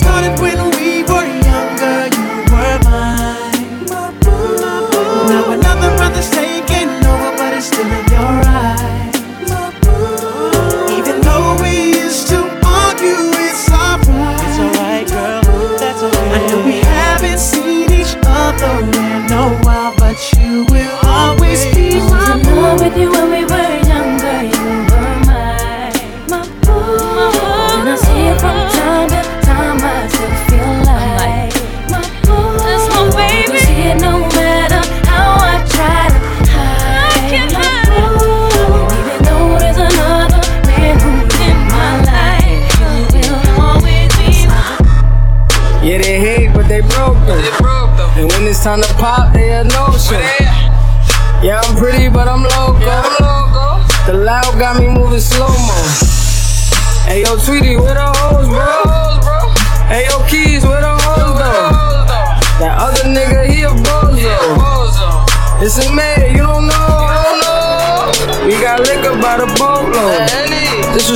started 0.00 0.40
with 0.40 0.49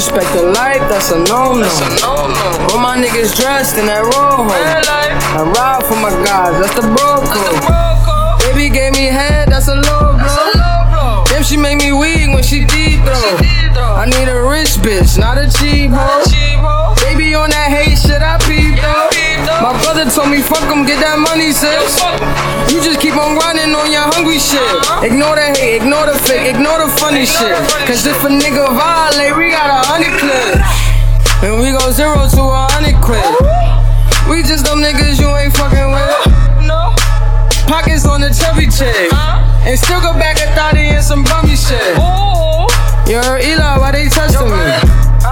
Disrespect 0.04 0.36
the 0.36 0.52
life, 0.52 0.84
that's 0.92 1.12
a 1.12 1.16
no-no. 1.16 1.64
All 2.04 2.78
my 2.78 3.00
niggas 3.00 3.34
dressed 3.40 3.78
in 3.78 3.86
that 3.86 4.04
rojo. 4.04 4.44
I 4.52 5.40
ride 5.48 5.80
for 5.88 5.96
my 5.96 6.12
guys, 6.20 6.60
that's 6.60 6.76
the 6.76 6.84
bro 6.92 7.24
code. 7.24 7.64
Baby 8.44 8.68
gave 8.68 8.92
me 8.92 9.08
head, 9.08 9.48
that's 9.48 9.68
a 9.68 9.74
low 9.74 10.12
blow. 10.12 11.24
Damn, 11.24 11.42
she 11.42 11.56
make 11.56 11.80
me 11.80 11.96
weak 11.96 12.28
when 12.28 12.44
she 12.44 12.68
deep 12.68 13.00
throw. 13.00 13.96
I 13.96 14.04
need 14.04 14.28
a 14.28 14.44
rich 14.44 14.76
bitch, 14.84 15.16
not 15.16 15.40
a 15.40 15.48
cheap 15.48 15.73
fuck 20.44 20.68
him, 20.68 20.84
get 20.84 21.00
that 21.00 21.16
money, 21.16 21.52
sis. 21.52 22.00
You 22.68 22.84
just 22.84 23.00
keep 23.00 23.16
on 23.16 23.40
running 23.40 23.72
on 23.72 23.88
your 23.88 24.04
hungry 24.12 24.36
shit. 24.36 24.60
Ignore 25.00 25.36
the 25.36 25.48
hate, 25.56 25.80
ignore 25.80 26.04
the 26.04 26.16
fake, 26.20 26.52
ignore 26.52 26.80
the 26.80 26.88
funny 27.00 27.24
shit. 27.24 27.56
Cause 27.88 28.04
if 28.04 28.20
a 28.24 28.30
nigga 28.30 28.68
violate, 28.76 29.36
we 29.36 29.50
got 29.50 29.68
a 29.68 29.80
hundred 29.88 30.12
clips. 30.20 30.60
And 31.40 31.60
we 31.60 31.72
go 31.72 31.92
zero 31.92 32.28
to 32.28 32.42
a 32.44 32.62
hundred 32.72 32.96
quid. 33.00 33.24
We 34.28 34.44
just 34.44 34.64
them 34.64 34.80
niggas 34.80 35.20
you 35.20 35.28
ain't 35.32 35.52
fucking 35.56 35.92
with. 35.92 36.12
No. 36.64 36.92
Pockets 37.68 38.04
on 38.04 38.20
the 38.20 38.32
chubby 38.32 38.68
chick. 38.68 39.12
And 39.64 39.78
still 39.80 40.00
go 40.00 40.12
back 40.16 40.40
a 40.40 40.48
thotty 40.52 40.92
and 40.92 41.04
some 41.04 41.24
bummy 41.24 41.56
shit. 41.56 41.96
Heard 43.06 43.44
Eli, 43.44 43.78
why 43.78 43.92
they 43.92 44.08
touching 44.08 44.48
me? 44.48 44.64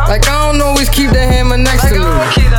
Like 0.09 0.29
I 0.29 0.53
don't 0.53 0.61
always 0.61 0.89
keep 0.89 1.11
the 1.11 1.21
hammer 1.21 1.57
next 1.57 1.89
to 1.89 1.99
me. 1.99 2.52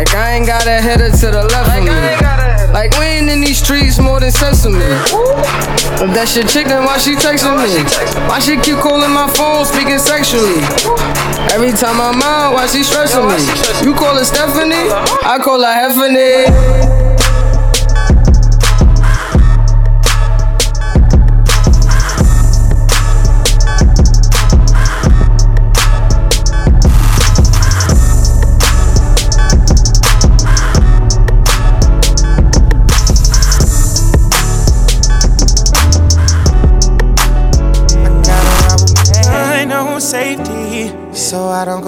Like 0.00 0.14
I 0.14 0.36
ain't 0.36 0.46
got 0.46 0.66
a 0.66 0.80
header 0.80 1.10
to 1.10 1.26
the 1.26 1.44
left 1.44 1.76
of 1.76 1.84
me. 1.84 2.72
Like 2.72 2.96
we 2.96 3.04
ain't 3.04 3.28
in 3.28 3.42
these 3.42 3.58
streets 3.62 3.98
more 3.98 4.18
than 4.18 4.30
sesame. 4.30 4.80
If 4.80 6.16
that 6.16 6.24
shit 6.26 6.48
chick, 6.48 6.68
then 6.68 6.84
why 6.84 6.96
she 6.96 7.12
texting 7.12 7.60
me? 7.60 7.84
Why 8.24 8.38
she 8.38 8.56
keep 8.56 8.80
calling 8.80 9.12
my 9.12 9.28
phone, 9.28 9.66
speaking 9.66 9.98
sexually? 9.98 10.64
Every 11.52 11.72
time 11.76 12.00
I'm 12.00 12.16
out, 12.22 12.54
why 12.54 12.66
she 12.66 12.82
stressing 12.82 13.28
me? 13.28 13.44
You 13.84 13.92
call 13.92 14.16
her 14.16 14.24
Stephanie? 14.24 14.88
I 15.20 15.36
call 15.36 15.60
her 15.60 15.68
Heffany. 15.68 16.89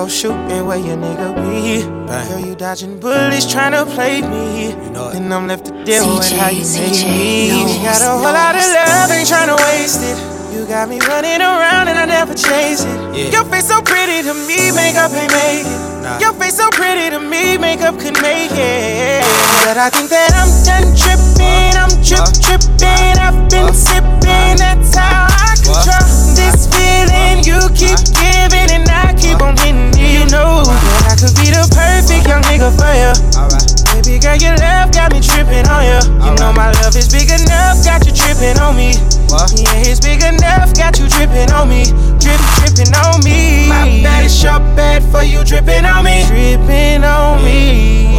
Go 0.02 0.08
shooting 0.08 0.66
where 0.66 0.78
your 0.78 0.96
nigga 0.96 1.30
be. 1.38 1.86
Girl, 2.10 2.40
you 2.40 2.54
dodging 2.56 2.98
bullets 2.98 3.46
trying 3.46 3.70
to 3.70 3.86
play 3.94 4.20
me. 4.20 4.72
And 5.14 5.32
I'm 5.32 5.46
left 5.46 5.66
to 5.66 5.84
deal 5.84 6.02
with 6.18 6.30
how 6.32 6.50
you 6.50 6.66
made 6.74 7.06
me. 7.06 7.54
You 7.54 7.78
got 7.86 8.02
a 8.02 8.10
whole 8.10 8.34
lot 8.34 8.56
of 8.58 8.66
love, 8.66 9.10
ain't 9.14 9.28
trying 9.28 9.50
to 9.54 9.58
waste 9.62 10.02
it. 10.02 10.18
You 10.52 10.66
got 10.66 10.88
me 10.88 10.98
running 11.06 11.40
around 11.40 11.86
and 11.86 11.98
I 11.98 12.06
never 12.06 12.34
chase 12.34 12.82
it. 12.84 13.32
Your 13.32 13.44
face 13.44 13.68
so 13.68 13.80
pretty 13.80 14.26
to 14.26 14.34
me, 14.34 14.72
makeup 14.74 15.12
ain't 15.14 15.30
make 15.30 15.66
it. 15.70 16.20
Your 16.20 16.32
face 16.34 16.56
so 16.56 16.68
pretty 16.70 17.10
to 17.10 17.20
me, 17.20 17.56
makeup 17.58 17.94
could 18.00 18.18
make 18.22 18.50
it. 18.50 19.22
But 19.62 19.78
I 19.78 19.88
think 19.90 20.10
that 20.10 20.34
I'm 20.34 20.50
done 20.66 20.90
tripping, 20.98 21.74
I'm 21.78 21.94
trip 22.02 22.26
tripping. 22.42 23.14
I've 23.22 23.38
been 23.48 23.72
sipping, 23.72 24.58
that's 24.58 24.96
how 24.96 25.31
I 25.52 25.60
control 25.60 26.32
this 26.32 26.64
feeling 26.72 27.44
you 27.44 27.60
keep 27.76 28.00
giving 28.16 28.72
and 28.72 28.88
I 28.88 29.12
keep 29.12 29.36
on 29.44 29.52
getting 29.60 29.92
it. 29.92 30.00
You 30.00 30.24
know 30.32 30.64
that 30.64 31.12
I 31.12 31.14
could 31.20 31.36
be 31.36 31.52
the 31.52 31.68
perfect 31.68 32.24
young 32.24 32.40
nigga 32.48 32.72
for 32.72 32.88
you. 32.96 33.12
Baby 33.92 34.16
girl, 34.16 34.40
your 34.40 34.56
love 34.56 34.96
got 34.96 35.12
me 35.12 35.20
tripping 35.20 35.68
on 35.68 35.84
you. 35.84 36.00
You 36.24 36.32
know 36.40 36.56
my 36.56 36.72
love 36.80 36.96
is 36.96 37.12
big 37.12 37.28
enough, 37.28 37.84
got 37.84 38.00
you 38.08 38.16
tripping 38.16 38.56
on 38.64 38.80
me. 38.80 38.96
Yeah, 39.52 39.84
it's 39.84 40.00
big 40.00 40.24
enough, 40.24 40.72
got 40.72 40.96
you 40.96 41.04
dripping 41.12 41.52
on 41.52 41.68
me. 41.68 41.84
Drip, 42.16 42.40
dripping 42.56 42.88
on 43.04 43.20
me. 43.20 43.68
My 43.68 43.84
bad 44.00 44.24
is 44.24 44.42
your 44.42 44.56
bad 44.72 45.04
for 45.12 45.20
you 45.20 45.44
dripping 45.44 45.84
on 45.84 46.08
me. 46.08 46.24
Dripping 46.32 47.04
on 47.04 47.44
me. 47.44 48.16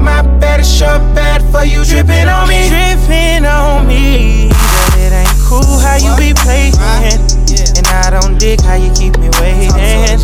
My 0.00 0.24
bad 0.40 0.60
is 0.60 0.80
your 0.80 0.96
bad 1.12 1.44
for 1.52 1.68
you 1.68 1.84
dripping 1.84 2.32
on 2.32 2.48
me. 2.48 2.72
Dripping 2.72 3.44
on 3.44 3.84
me. 3.86 4.57
But 5.48 5.64
it 5.64 5.64
ain't 5.64 5.64
cool 5.64 5.78
how 5.80 5.96
you 5.96 6.12
be 6.20 6.36
playing. 6.36 6.76
And 7.78 7.86
I 7.88 8.10
don't 8.10 8.36
dig 8.36 8.60
how 8.60 8.74
you 8.76 8.92
keep 8.92 9.16
me 9.16 9.30
waiting. 9.40 9.72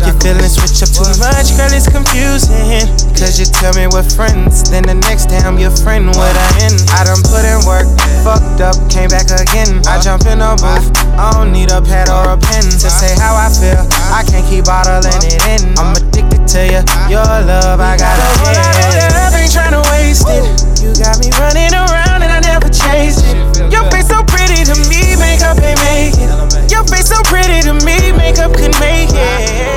Your 0.05 0.13
feelings 0.21 0.53
switch 0.53 0.85
up 0.85 0.91
too 0.93 1.07
much, 1.17 1.49
girl, 1.57 1.71
it's 1.73 1.89
confusing. 1.89 2.85
Cause 3.17 3.39
you 3.39 3.45
tell 3.45 3.73
me 3.73 3.87
we're 3.87 4.05
friends, 4.05 4.69
then 4.69 4.83
the 4.83 4.93
next 4.93 5.27
day 5.27 5.39
I'm 5.39 5.57
your 5.57 5.71
friend, 5.71 6.07
what 6.07 6.35
I 6.35 6.67
end. 6.67 6.77
I 6.93 7.03
done 7.07 7.23
put 7.25 7.41
in 7.41 7.63
work, 7.65 7.87
fucked 8.21 8.61
up, 8.61 8.75
came 8.91 9.09
back 9.09 9.31
again. 9.31 9.81
I 9.87 9.97
jump 10.01 10.27
in 10.27 10.41
a 10.41 10.53
booth, 10.59 10.91
I 11.17 11.31
don't 11.33 11.51
need 11.51 11.71
a 11.71 11.81
pad 11.81 12.09
or 12.11 12.35
a 12.35 12.37
pen 12.37 12.63
to 12.63 12.89
say 12.91 13.15
how 13.17 13.33
I 13.33 13.49
feel. 13.49 13.81
I 14.13 14.21
can't 14.27 14.45
keep 14.45 14.65
bottling 14.65 15.23
it 15.25 15.41
in. 15.47 15.63
I'm 15.79 15.95
addicted 15.95 16.45
to 16.53 16.61
you, 16.69 16.81
your 17.09 17.25
love, 17.25 17.79
I 17.79 17.97
gotta 17.97 18.27
get. 18.45 19.15
love, 19.15 19.33
ain't 19.33 19.49
tryna 19.49 19.81
waste 19.95 20.27
it. 20.29 20.43
You 20.83 20.93
got 21.01 21.17
me 21.17 21.31
running 21.39 21.73
around 21.73 22.21
and 22.21 22.29
I 22.29 22.34
never 22.55 22.69
chase 22.69 23.19
it. 23.19 23.71
Your 23.71 23.83
face 23.91 24.07
so 24.07 24.23
pretty 24.23 24.63
to 24.63 24.75
me, 24.87 25.15
makeup 25.19 25.59
ain't 25.61 25.79
make 25.83 26.15
it. 26.15 26.71
Your 26.71 26.85
face 26.85 27.09
so 27.09 27.21
pretty 27.23 27.61
to 27.67 27.73
me, 27.85 28.13
makeup 28.13 28.53
could 28.53 28.79
make 28.79 29.09
it. 29.11 29.74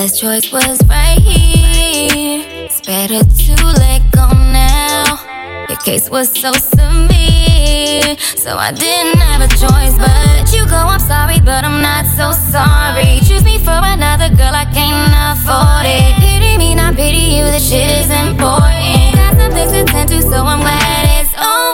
Best 0.00 0.18
choice 0.18 0.50
was 0.50 0.80
right 0.88 1.18
here. 1.18 2.42
It's 2.64 2.80
better 2.80 3.22
to 3.22 3.54
let 3.82 4.00
go 4.12 4.26
now. 4.48 5.20
Your 5.68 5.76
case 5.76 6.08
was 6.08 6.32
so 6.32 6.52
severe, 6.52 8.16
so 8.44 8.56
I 8.56 8.72
didn't 8.72 9.18
have 9.20 9.42
a 9.42 9.50
choice 9.62 9.94
but 10.00 10.54
you 10.54 10.64
go. 10.64 10.80
I'm 10.94 11.00
sorry, 11.00 11.38
but 11.40 11.64
I'm 11.68 11.82
not 11.82 12.06
so 12.16 12.32
sorry. 12.32 13.20
Choose 13.28 13.44
me 13.44 13.58
for 13.58 13.76
another 13.94 14.30
girl, 14.40 14.54
I 14.54 14.64
can't 14.72 15.12
afford 15.32 15.84
it. 15.84 16.16
Pity 16.24 16.56
me, 16.56 16.74
not 16.74 16.94
pity 16.96 17.36
you. 17.36 17.44
This 17.52 17.68
shit 17.68 17.90
is 18.00 18.08
important. 18.08 19.16
Got 19.20 19.36
some 19.36 19.52
things 19.52 19.72
to 19.72 19.84
tend 19.84 20.08
to, 20.08 20.22
so 20.22 20.38
I'm 20.52 20.60
glad 20.60 21.20
it's 21.20 21.34
over. 21.36 21.69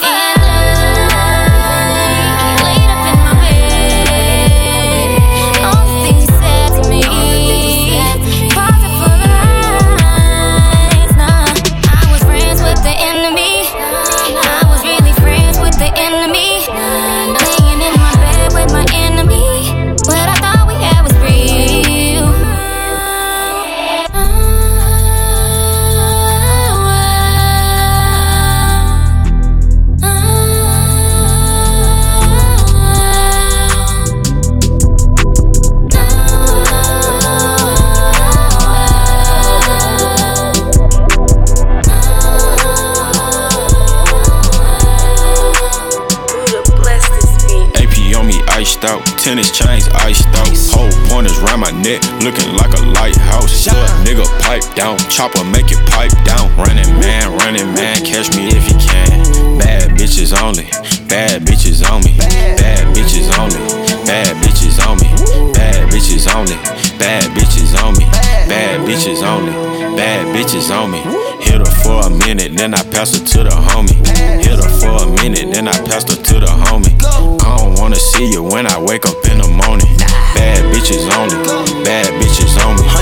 Chopper 55.16 55.44
make 55.48 55.72
it 55.72 55.80
pipe 55.88 56.12
down. 56.28 56.52
Running 56.60 56.92
man, 57.00 57.32
running 57.40 57.72
man, 57.72 58.04
catch 58.04 58.28
me 58.36 58.52
if 58.52 58.68
you 58.68 58.76
can. 58.76 59.56
Bad 59.56 59.96
bitches 59.96 60.36
only, 60.36 60.68
bad 61.08 61.40
bitches 61.40 61.80
on 61.88 62.04
me. 62.04 62.12
Bad 62.60 62.92
bitches 62.92 63.32
only, 63.40 63.56
bad 64.04 64.36
bitches 64.44 64.76
on 64.84 65.00
me. 65.00 65.08
Bad 65.56 65.88
bitches 65.88 66.28
only, 66.36 66.52
bad 67.00 67.32
bitches 67.32 67.72
on 67.80 67.96
me. 67.96 68.04
Bad 68.44 68.84
bitches 68.84 69.24
only, 69.24 69.52
bad 69.96 70.36
bitches 70.36 70.68
on 70.68 70.92
me. 70.92 71.00
Hit 71.40 71.64
her 71.64 71.72
for 71.80 72.04
a 72.04 72.10
minute, 72.10 72.54
then 72.54 72.74
I 72.74 72.82
pass 72.84 73.16
her 73.16 73.24
to 73.24 73.44
the 73.44 73.56
homie. 73.72 73.96
Hit 74.44 74.60
her 74.60 74.68
for 74.68 75.00
a 75.00 75.08
minute, 75.22 75.50
then 75.50 75.66
I 75.66 75.72
pass 75.88 76.04
her 76.12 76.22
to 76.22 76.40
the 76.40 76.52
homie. 76.68 76.92
I 77.40 77.56
don't 77.56 77.80
wanna 77.80 77.96
see 77.96 78.30
you 78.30 78.42
when 78.42 78.66
I 78.66 78.78
wake 78.78 79.06
up 79.06 79.16
in 79.32 79.38
the 79.38 79.48
morning. 79.48 79.88
Bad 80.36 80.60
bitches 80.76 81.08
only, 81.16 81.40
bad 81.84 82.04
bitches 82.20 82.52
on 82.66 82.76
me. 82.76 82.95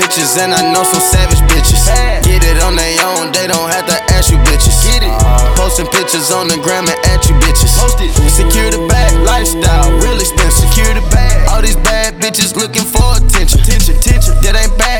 Bitches, 0.00 0.40
and 0.40 0.56
I 0.56 0.64
know 0.72 0.80
some 0.80 1.04
savage 1.12 1.44
bitches. 1.52 1.84
Get 2.24 2.40
it 2.40 2.56
on 2.64 2.72
their 2.72 2.96
own, 3.04 3.36
they 3.36 3.44
don't 3.44 3.68
have 3.68 3.84
to 3.84 4.00
ask 4.16 4.32
you 4.32 4.38
bitches. 4.48 4.72
Get 4.88 5.04
it. 5.04 5.12
Posting 5.60 5.84
pictures 5.92 6.32
on 6.32 6.48
the 6.48 6.56
gram 6.56 6.88
and 6.88 6.96
at 7.12 7.28
you 7.28 7.36
bitches. 7.36 7.76
Post 7.76 8.00
it. 8.00 8.08
Secure 8.32 8.72
the 8.72 8.80
bag, 8.88 9.12
lifestyle, 9.28 9.92
real 10.00 10.16
expensive. 10.16 10.72
Secure 10.72 10.96
the 10.96 11.04
bag. 11.12 11.44
All 11.52 11.60
these 11.60 11.76
bad 11.84 12.16
bitches 12.16 12.56
looking 12.56 12.88
for 12.88 13.04
attention. 13.20 13.60
Attention, 13.60 14.00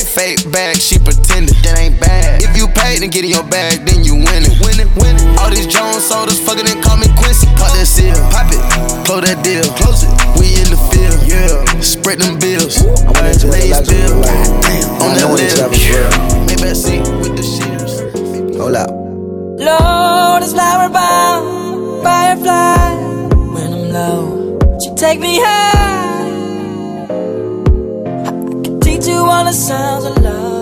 attention. 0.01 0.51
That 0.51 0.51
ain't 0.51 0.51
bad, 0.51 0.51
fake 0.51 0.53
bag, 0.53 0.77
she 0.77 0.99
pretending. 0.99 1.55
That 1.63 1.79
ain't 1.79 2.01
bad. 2.01 2.43
If 2.43 2.57
you 2.57 2.69
paid 2.69 3.03
and 3.03 3.13
get 3.13 3.25
in 3.25 3.31
your 3.31 3.45
bag, 3.45 3.85
then 3.85 4.05
you 4.05 4.15
win 4.17 4.45
it. 4.45 4.61
Win 4.61 4.81
it, 4.81 4.89
win 4.97 5.17
it. 5.17 5.39
All 5.39 5.51
these 5.51 5.67
Jones 5.67 6.05
sodas 6.05 6.41
fucking 6.41 6.67
and 6.69 6.83
call 6.83 6.97
me 6.97 7.09
Quincy. 7.17 7.47
Pop 7.57 7.73
that 7.77 7.87
seal, 7.87 8.17
pop 8.31 8.49
it, 8.53 8.61
close 9.07 9.25
that 9.25 9.43
deal, 9.45 9.65
close 9.77 10.05
it. 10.05 10.13
We 10.39 10.57
in 10.57 10.69
the 10.73 10.81
field, 10.91 11.21
yeah. 11.29 11.81
Spread 11.81 12.21
them 12.21 12.39
bills. 12.39 12.81
I 12.81 13.13
went 13.21 13.37
into 13.37 13.49
Lays 13.49 13.81
bill, 13.89 14.25
on 15.01 15.17
that 15.17 15.29
lip. 15.29 15.53
Maybach 16.49 16.77
seat 16.77 17.05
with 17.21 17.37
the 17.37 17.45
shears. 17.45 18.01
Hold 18.57 18.77
up. 18.77 18.91
Lord 19.61 20.43
is 20.43 20.53
flower 20.53 20.89
bound, 20.89 22.03
firefly. 22.03 22.97
When 23.53 23.73
I'm 23.73 23.93
low, 23.93 24.59
you 24.81 24.95
take 24.97 25.21
me 25.21 25.41
high. 25.41 25.80
All 29.31 29.45
the 29.45 29.53
sounds 29.53 30.05
of 30.05 30.17
love. 30.23 30.61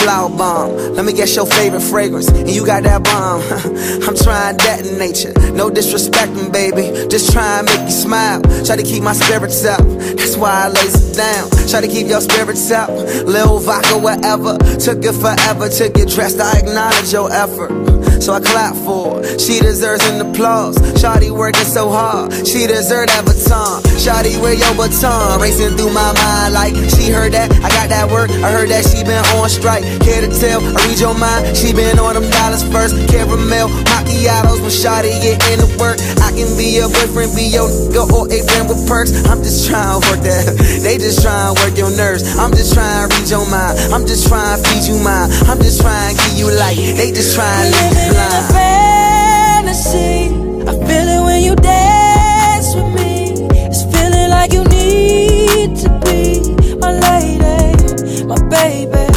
Flower 0.00 0.30
bomb, 0.30 0.94
let 0.94 1.04
me 1.04 1.12
guess 1.12 1.34
your 1.36 1.46
favorite 1.46 1.80
fragrance. 1.82 2.28
And 2.28 2.50
you 2.50 2.64
got 2.64 2.82
that 2.84 3.02
bomb. 3.04 3.40
Trying 4.22 4.58
that 4.58 4.86
in 4.86 4.98
nature. 4.98 5.32
No 5.52 5.70
disrespecting, 5.70 6.52
baby. 6.52 6.92
Just 7.08 7.32
try 7.32 7.58
and 7.58 7.66
make 7.66 7.80
you 7.80 7.90
smile. 7.90 8.42
Try 8.64 8.76
to 8.76 8.82
keep 8.82 9.02
my 9.02 9.14
spirits 9.14 9.64
up. 9.64 9.80
That's 9.80 10.36
why 10.36 10.66
I 10.66 10.68
lays 10.68 10.94
it 10.94 11.16
down. 11.16 11.48
Try 11.68 11.80
to 11.80 11.88
keep 11.88 12.06
your 12.06 12.20
spirits 12.20 12.70
up. 12.70 12.90
Lil 12.90 13.58
vodka, 13.60 13.96
whatever. 13.96 14.58
Took 14.78 15.04
it 15.04 15.14
forever 15.14 15.68
to 15.68 15.88
get 15.88 16.08
dressed. 16.08 16.38
I 16.38 16.58
acknowledge 16.58 17.12
your 17.12 17.32
effort. 17.32 17.72
So 18.20 18.34
I 18.34 18.40
clap 18.40 18.76
for 18.84 19.16
her. 19.16 19.38
She 19.38 19.60
deserves 19.60 20.06
an 20.10 20.20
applause. 20.20 20.76
Shawty 21.00 21.30
working 21.30 21.64
so 21.64 21.88
hard. 21.88 22.32
She 22.46 22.66
deserve 22.66 23.08
that 23.08 23.24
baton. 23.24 23.80
Shawty, 23.96 24.36
where 24.42 24.52
your 24.52 24.74
baton? 24.76 25.40
Racing 25.40 25.76
through 25.80 25.94
my 25.96 26.12
mind 26.12 26.52
like 26.52 26.74
she 26.92 27.08
heard 27.08 27.32
that. 27.32 27.48
I 27.64 27.68
got 27.72 27.88
that 27.88 28.10
work. 28.10 28.28
I 28.44 28.52
heard 28.52 28.68
that 28.68 28.84
she 28.84 29.00
been 29.04 29.24
on 29.40 29.48
strike. 29.48 29.82
Care 30.04 30.20
to 30.20 30.28
tell? 30.28 30.60
I 30.60 30.84
read 30.84 31.00
your 31.00 31.16
mind. 31.16 31.56
She 31.56 31.72
been 31.72 31.98
on 31.98 32.12
them 32.12 32.28
dollars 32.28 32.62
first. 32.68 32.92
Caramel 33.08 33.72
macchiatos 34.10 34.60
when 34.60 34.70
Shawty 34.70 35.14
get 35.22 35.38
into 35.50 35.66
work. 35.78 35.98
I 36.22 36.32
can 36.34 36.50
be 36.58 36.74
your 36.76 36.88
boyfriend, 36.88 37.34
be 37.36 37.46
your 37.46 37.68
nigga, 37.68 38.10
or 38.10 38.26
a 38.26 38.38
friend 38.50 38.68
with 38.68 38.82
perks. 38.88 39.12
I'm 39.30 39.42
just 39.42 39.68
trying 39.68 40.00
to 40.00 40.06
work 40.10 40.20
that. 40.26 40.58
They 40.82 40.98
just 40.98 41.22
trying 41.22 41.54
to 41.54 41.62
work 41.62 41.76
your 41.76 41.90
nerves. 41.96 42.24
I'm 42.38 42.50
just 42.50 42.74
trying 42.74 43.08
to 43.08 43.14
read 43.16 43.28
your 43.30 43.46
mind. 43.50 43.78
I'm 43.92 44.06
just 44.06 44.26
trying 44.28 44.58
to 44.62 44.68
feed 44.68 44.84
you 44.88 44.98
mine. 45.04 45.30
I'm 45.46 45.58
just 45.58 45.80
trying 45.80 46.16
to 46.16 46.22
give 46.24 46.38
you 46.38 46.48
light. 46.58 46.76
They 46.96 47.12
just 47.12 47.34
trying 47.36 47.70
to 47.70 47.78
leave 47.78 47.94
you 47.94 48.10
Living 48.10 48.10
in 48.10 48.16
a 48.16 48.42
blind. 48.50 49.66
fantasy. 49.66 50.18
I 50.66 50.72
feel 50.86 51.06
it 51.08 51.22
when 51.24 51.40
you 51.44 51.54
dance 51.56 52.74
with 52.74 52.90
me. 52.96 53.46
It's 53.68 53.82
feeling 53.92 54.30
like 54.30 54.52
you 54.52 54.64
need 54.64 55.76
to 55.84 55.88
be 56.04 56.56
my 56.80 56.92
lady, 56.96 58.24
my 58.24 58.38
baby. 58.48 59.09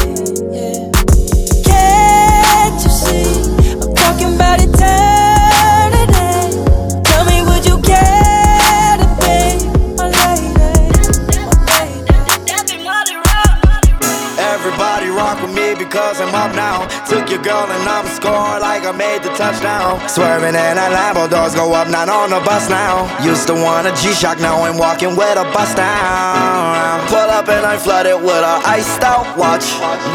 Touchdown. 19.98 20.08
Swerving 20.08 20.54
in 20.54 20.78
a 20.78 20.88
Lambo, 20.90 21.28
doors 21.30 21.54
go 21.54 21.72
up, 21.72 21.88
not 21.88 22.08
on 22.08 22.30
the 22.30 22.40
bus 22.40 22.68
now. 22.68 23.06
Used 23.24 23.46
to 23.48 23.54
want 23.54 23.86
a 23.86 23.94
G-Shock, 23.94 24.38
now 24.38 24.62
I'm 24.62 24.78
walking 24.78 25.16
with 25.16 25.38
a 25.38 25.44
bust 25.52 25.76
down. 25.76 27.06
Pull 27.08 27.18
up 27.18 27.48
and 27.48 27.66
I'm 27.66 27.78
flooded 27.78 28.20
with 28.20 28.44
a 28.44 28.60
iced 28.64 29.02
out 29.02 29.36
watch. 29.36 29.64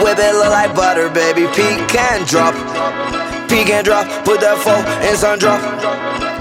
Whip 0.04 0.18
it 0.18 0.34
look 0.34 0.50
like 0.50 0.76
butter, 0.76 1.10
baby. 1.10 1.48
Peek 1.54 1.96
and 1.96 2.26
drop. 2.26 2.54
Peek 3.50 3.70
and 3.70 3.86
drop, 3.86 4.06
put 4.26 4.42
that 4.42 4.58
four 4.58 4.78
in 5.08 5.16
sun 5.16 5.40
drop. 5.40 5.60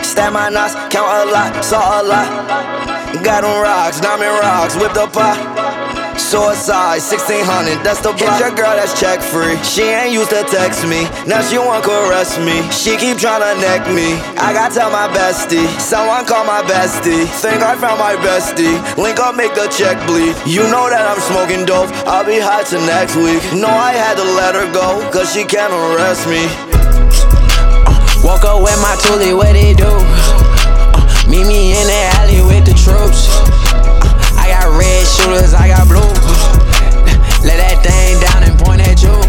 Stab 0.05 0.33
my 0.33 0.49
knots, 0.49 0.75
count 0.93 1.29
a 1.29 1.33
lot, 1.33 1.65
saw 1.65 2.01
a 2.01 2.03
lot. 2.03 2.29
Got 3.25 3.43
them 3.43 3.63
rocks, 3.63 4.01
diamond 4.01 4.39
rocks, 4.41 4.77
whip 4.77 4.93
the 4.93 5.07
pot. 5.07 5.98
Suicide, 6.19 7.01
1600, 7.01 7.81
that's 7.87 8.03
the 8.03 8.13
block. 8.13 8.37
Hit 8.37 8.41
your 8.43 8.53
girl 8.53 8.75
that's 8.77 8.93
check 8.99 9.23
free. 9.23 9.57
She 9.63 9.87
ain't 9.89 10.13
used 10.13 10.29
to 10.31 10.43
text 10.51 10.85
me, 10.85 11.09
now 11.25 11.41
she 11.41 11.57
want 11.57 11.85
caress 11.87 12.37
me. 12.37 12.61
She 12.75 12.99
keep 12.99 13.17
tryna 13.17 13.57
neck 13.63 13.87
me. 13.89 14.19
I 14.37 14.53
gotta 14.53 14.75
tell 14.75 14.91
my 14.91 15.09
bestie, 15.09 15.65
someone 15.81 16.27
call 16.27 16.45
my 16.45 16.61
bestie. 16.67 17.25
Think 17.41 17.63
I 17.63 17.79
found 17.81 18.03
my 18.03 18.19
bestie. 18.21 18.77
Link 18.99 19.19
up, 19.21 19.37
make 19.37 19.55
the 19.55 19.73
check 19.73 19.97
bleed. 20.07 20.37
You 20.45 20.69
know 20.69 20.91
that 20.91 21.07
I'm 21.07 21.23
smoking 21.33 21.65
dope, 21.65 21.89
I'll 22.05 22.27
be 22.27 22.37
high 22.43 22.65
till 22.67 22.85
next 22.85 23.17
week. 23.17 23.41
No, 23.57 23.71
I 23.71 23.95
had 23.97 24.19
to 24.19 24.27
let 24.37 24.53
her 24.59 24.69
go, 24.75 25.01
cause 25.11 25.33
she 25.33 25.45
can't 25.47 25.73
arrest 25.73 26.29
me. 26.29 26.45
Woke 28.27 28.45
up 28.45 28.61
with 28.61 28.77
my 28.83 28.99
toolie, 29.01 29.33
what 29.33 29.55
it 29.55 29.79
do? 29.79 29.87
Uh, 29.87 31.31
meet 31.31 31.47
me 31.47 31.73
in 31.79 31.87
the 31.87 32.01
alley 32.19 32.43
with 32.43 32.67
the 32.67 32.75
troops. 32.75 33.31
Uh, 33.31 34.08
I 34.49 34.63
got 34.63 34.79
red 34.79 35.07
shooters, 35.07 35.53
I 35.53 35.69
got 35.69 35.87
blue. 35.89 36.01
Let 37.45 37.61
that 37.61 37.85
thing 37.85 38.19
down 38.21 38.45
and 38.49 38.59
point 38.59 38.81
at 38.81 39.03
you. 39.03 39.28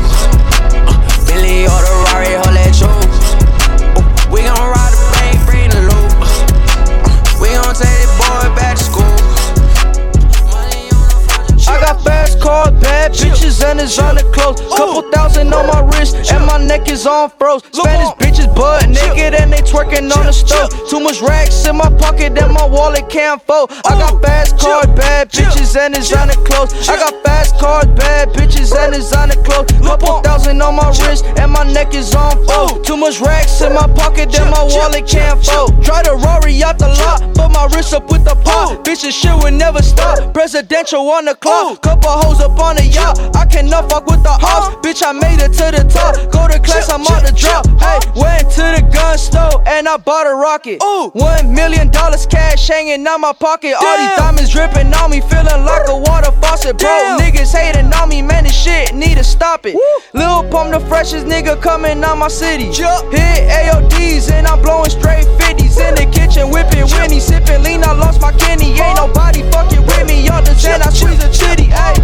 Bitches, 13.49 13.63
and 13.69 13.79
designer 13.79 14.31
clothes. 14.31 14.61
Couple 14.75 15.01
thousand 15.11 15.53
on 15.53 15.67
my 15.67 15.81
wrist, 15.81 16.15
and 16.31 16.45
my 16.45 16.63
neck 16.63 16.89
is 16.89 17.05
on 17.05 17.29
froze. 17.31 17.63
Spanish 17.71 18.09
bitches 18.19 18.53
butt 18.55 18.87
naked, 18.89 19.33
and 19.33 19.51
they 19.51 19.61
twerking 19.61 20.15
on 20.15 20.25
the 20.25 20.31
stove. 20.31 20.69
Too 20.89 20.99
much 20.99 21.21
racks 21.21 21.65
in 21.67 21.75
my 21.77 21.89
pocket, 21.97 22.37
and 22.37 22.53
my 22.53 22.65
wallet 22.65 23.09
can't 23.09 23.41
fold. 23.41 23.71
I 23.85 23.97
got 23.97 24.21
fast 24.21 24.59
cars, 24.59 24.87
bad 24.87 25.31
bitches, 25.31 25.75
and 25.77 25.93
designer 25.93 26.39
clothes. 26.45 26.87
I 26.89 26.95
got 26.97 27.13
fast 27.23 27.59
cars, 27.59 27.85
bad 27.97 28.29
bitches, 28.29 28.75
and 28.75 28.93
designer 28.93 29.41
clothes. 29.43 29.71
Couple 29.81 30.21
thousand 30.21 30.61
on 30.61 30.75
my 30.75 30.89
wrist, 31.01 31.25
and 31.25 31.51
my 31.51 31.63
neck 31.71 31.93
is 31.93 32.13
on 32.15 32.45
fold. 32.45 32.85
Too 32.85 32.97
much 32.97 33.19
racks 33.19 33.61
in 33.61 33.73
my 33.73 33.87
pocket, 33.87 34.37
and 34.39 34.49
my 34.49 34.63
wallet 34.63 35.07
can't 35.07 35.43
fold. 35.43 35.83
Try 35.83 36.03
to 36.03 36.13
Rory 36.13 36.61
out 36.63 36.77
the 36.77 36.87
lot, 36.87 37.33
but 37.35 37.49
my 37.49 37.65
wrist 37.73 37.93
up 37.93 38.11
with 38.11 38.23
the 38.23 38.35
pop. 38.43 38.83
Bitches 38.83 39.11
shit 39.11 39.35
will 39.43 39.51
never 39.51 39.81
stop. 39.81 40.33
Presidential 40.33 41.01
on 41.09 41.25
the 41.25 41.35
clock, 41.35 41.81
couple 41.81 42.09
hoes 42.09 42.41
up 42.41 42.59
on 42.59 42.75
the 42.75 42.85
yacht. 42.85 43.17
I 43.39 43.45
cannot 43.45 43.89
fuck 43.89 44.05
with 44.05 44.21
the 44.21 44.35
ops. 44.35 44.75
Bitch, 44.83 44.99
I 45.01 45.13
made 45.13 45.39
it 45.39 45.53
to 45.63 45.71
the 45.71 45.87
top. 45.87 46.15
Go 46.27 46.43
to 46.51 46.59
class, 46.59 46.89
I'm 46.91 47.07
on 47.07 47.23
the 47.23 47.31
drop. 47.31 47.63
Hey, 47.79 47.95
went 48.19 48.51
to 48.59 48.63
the 48.75 48.83
gun 48.91 49.17
store 49.17 49.63
and 49.65 49.87
I 49.87 49.95
bought 49.95 50.27
a 50.27 50.35
rocket. 50.35 50.83
Ooh, 50.83 51.07
One 51.15 51.55
million 51.55 51.87
dollars 51.89 52.25
cash 52.25 52.67
hanging 52.67 53.07
out 53.07 53.19
my 53.19 53.31
pocket. 53.31 53.75
All 53.79 53.97
these 53.97 54.11
diamonds 54.19 54.51
dripping 54.51 54.91
on 54.93 55.11
me, 55.11 55.21
feeling 55.21 55.63
like 55.63 55.87
a 55.87 55.95
water 55.95 56.31
faucet. 56.43 56.77
Bro, 56.77 57.15
niggas 57.23 57.55
hating 57.55 57.93
on 57.93 58.09
me, 58.09 58.21
man, 58.21 58.43
this 58.43 58.51
shit 58.53 58.93
need 58.93 59.15
to 59.15 59.23
stop 59.23 59.65
it. 59.65 59.75
Lil 60.13 60.43
Pump, 60.51 60.73
the 60.75 60.81
freshest 60.91 61.25
nigga 61.25 61.61
coming 61.61 62.03
out 62.03 62.17
my 62.17 62.27
city. 62.27 62.69
Jump, 62.71 63.07
Hit 63.13 63.47
AODs 63.47 64.31
and 64.31 64.47
I'm 64.47 64.61
blowing 64.61 64.89
straight 64.89 65.23
50s 65.39 65.79
in 65.79 65.95
the 65.95 66.11
kitchen, 66.11 66.51
whipping 66.51 66.83
Winnie, 66.99 67.21
sipping 67.21 67.63
lean. 67.63 67.85
I 67.85 67.93
lost 67.93 68.19
my 68.19 68.33
kidney, 68.33 68.75
ain't 68.75 68.97
nobody 68.97 69.49
fucking 69.51 69.85
with 69.87 70.07
me. 70.07 70.27
Zen, 70.59 70.81
I 70.81 70.89
squeeze 70.89 71.23
a 71.23 71.31
chitty, 71.31 71.71
ayy. 71.71 72.03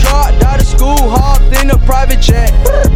Dropped 0.00 0.43
out 0.44 0.60
of 0.60 0.66
school, 0.66 0.96
hopped 0.96 1.52
in 1.60 1.70
a 1.70 1.78
private 1.78 2.20
jet. 2.20 2.52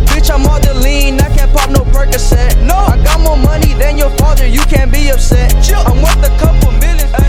Bitch, 0.07 0.31
I'm 0.31 0.47
all 0.47 0.61
the 0.61 0.75
lean, 0.75 1.21
I 1.21 1.35
can't 1.35 1.52
pop 1.52 1.71
no 1.71 1.85
Percocet. 1.85 2.61
No, 2.67 2.76
I 2.76 3.02
got 3.02 3.21
more 3.21 3.37
money 3.37 3.75
than 3.75 3.99
your 3.99 4.11
father, 4.19 4.47
you 4.47 4.61
can't 4.62 4.93
be 4.93 5.11
upset. 5.11 5.52
I'm 5.73 6.02
worth 6.02 6.23
a 6.25 6.37
couple 6.38 6.73
millions. 6.73 7.27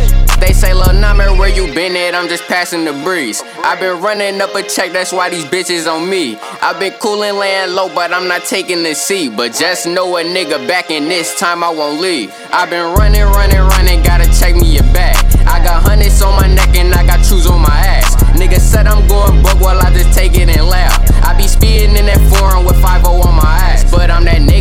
They 0.49 0.53
say, 0.53 0.73
Lil 0.73 0.93
Number, 0.93 1.31
where 1.35 1.47
you 1.47 1.71
been 1.75 1.95
at? 1.95 2.15
I'm 2.15 2.27
just 2.27 2.43
passing 2.45 2.83
the 2.83 2.93
breeze. 3.05 3.43
i 3.63 3.79
been 3.79 4.01
running 4.01 4.41
up 4.41 4.55
a 4.55 4.63
check, 4.63 4.91
that's 4.91 5.13
why 5.13 5.29
these 5.29 5.45
bitches 5.45 5.85
on 5.85 6.09
me. 6.09 6.37
i 6.63 6.73
been 6.73 6.93
coolin' 6.93 7.37
laying 7.37 7.75
low, 7.75 7.87
but 7.93 8.11
I'm 8.11 8.27
not 8.27 8.45
taking 8.45 8.81
the 8.81 8.95
seat. 8.95 9.37
But 9.37 9.53
just 9.53 9.85
know 9.85 10.17
a 10.17 10.23
nigga 10.23 10.67
back 10.67 10.89
in 10.89 11.07
this 11.07 11.37
time 11.37 11.63
I 11.63 11.69
won't 11.69 12.01
leave. 12.01 12.33
i 12.51 12.65
been 12.65 12.95
running, 12.97 13.25
running, 13.25 13.61
running, 13.61 14.01
gotta 14.01 14.25
check 14.39 14.55
me 14.55 14.73
your 14.73 14.89
back. 14.91 15.23
I 15.45 15.63
got 15.63 15.83
hundreds 15.83 16.19
on 16.23 16.33
my 16.41 16.47
neck 16.47 16.75
and 16.75 16.95
I 16.95 17.05
got 17.05 17.23
shoes 17.23 17.45
on 17.45 17.61
my 17.61 17.69
ass. 17.69 18.15
Nigga 18.33 18.59
said 18.59 18.87
I'm 18.87 19.07
going 19.07 19.43
broke 19.43 19.59
while 19.59 19.77
I 19.77 19.93
just 19.93 20.17
take 20.17 20.33
it 20.35 20.49
and 20.49 20.65
laugh. 20.65 20.97
I 21.23 21.37
be 21.37 21.47
speeding 21.47 21.95
in 21.95 22.07
that 22.07 22.21
foreign 22.33 22.65
with 22.65 22.81
5 22.81 23.05
on 23.05 23.35
my 23.35 23.43
ass. 23.43 23.85
But 23.91 24.09
I'm 24.09 24.25
that 24.25 24.41
nigga, 24.41 24.58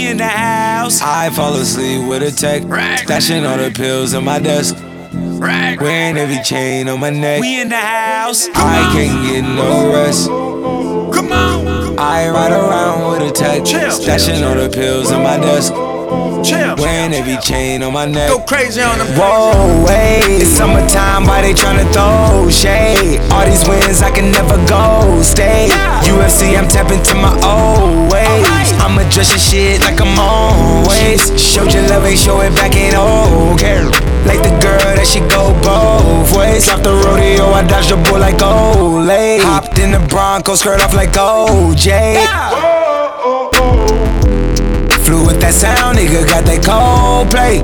We 0.00 0.08
in 0.08 0.16
the 0.16 0.24
house. 0.24 1.02
I 1.02 1.28
fall 1.28 1.52
asleep 1.56 2.08
with 2.08 2.22
a 2.22 2.30
tech. 2.30 2.62
Stashing 2.62 3.46
all 3.46 3.58
the 3.58 3.70
pills 3.70 4.14
on 4.14 4.24
my 4.24 4.38
desk. 4.38 4.74
Wearing 5.12 6.16
every 6.16 6.42
chain 6.42 6.88
on 6.88 7.00
my 7.00 7.10
neck. 7.10 7.42
We 7.42 7.60
in 7.60 7.68
the 7.68 7.76
house. 7.76 8.48
I 8.54 8.90
can't 8.94 9.26
get 9.26 9.42
no 9.42 9.92
rest. 9.92 10.26
Come 10.26 11.30
on. 11.32 11.98
I 11.98 12.30
ride 12.30 12.50
around 12.50 13.12
with 13.12 13.30
a 13.30 13.32
tech. 13.34 13.64
Stashing 13.64 14.42
all 14.42 14.54
the 14.54 14.70
pills 14.70 15.12
on 15.12 15.22
my 15.22 15.36
desk. 15.36 15.74
Wearing 16.40 17.12
every 17.12 17.36
chain 17.38 17.82
on 17.82 17.92
my 17.92 18.06
neck. 18.06 18.30
Go 18.30 18.40
crazy 18.40 18.80
on 18.80 18.98
them. 18.98 19.06
Whoa, 19.18 19.84
wait. 19.84 20.40
It's 20.40 20.50
summertime, 20.50 21.26
why 21.26 21.42
they 21.42 21.52
tryna 21.52 21.84
throw 21.92 22.48
shade? 22.48 23.20
All 23.30 23.44
these 23.44 23.66
wins, 23.68 24.00
I 24.00 24.10
can 24.10 24.32
never 24.32 24.56
go 24.66 25.20
stay. 25.22 25.68
UFC, 26.08 26.56
I'm 26.56 26.68
tapping 26.68 27.02
to 27.02 27.14
my 27.14 27.32
old 27.44 28.10
ways. 28.10 28.72
I'ma 28.80 29.04
dress 29.10 29.30
your 29.30 29.38
shit 29.38 29.80
like 29.80 30.00
I'm 30.00 30.18
always. 30.18 31.28
Showed 31.40 31.72
your 31.72 31.86
love, 31.88 32.04
ain't 32.04 32.18
show 32.18 32.40
it 32.40 32.54
back, 32.54 32.74
ain't 32.74 32.96
okay. 32.96 33.84
Like 34.24 34.42
the 34.42 34.56
girl 34.64 34.80
that 34.96 35.06
she 35.06 35.20
go 35.20 35.52
both 35.60 36.36
ways. 36.36 36.68
Off 36.68 36.82
the 36.82 36.92
rodeo, 36.92 37.52
I 37.52 37.66
dodged 37.66 37.90
the 37.90 37.96
bull 38.08 38.18
like 38.18 38.38
Olay. 38.38 39.40
Hopped 39.40 39.78
in 39.78 39.90
the 39.92 40.00
Bronco, 40.08 40.54
skirt 40.54 40.80
off 40.80 40.94
like 40.94 41.12
OJ. 41.12 42.16
Flew 45.10 45.26
with 45.26 45.42
that 45.42 45.50
sound, 45.50 45.98
nigga 45.98 46.22
got 46.22 46.46
that 46.46 46.62
cold 46.62 47.34
play. 47.34 47.58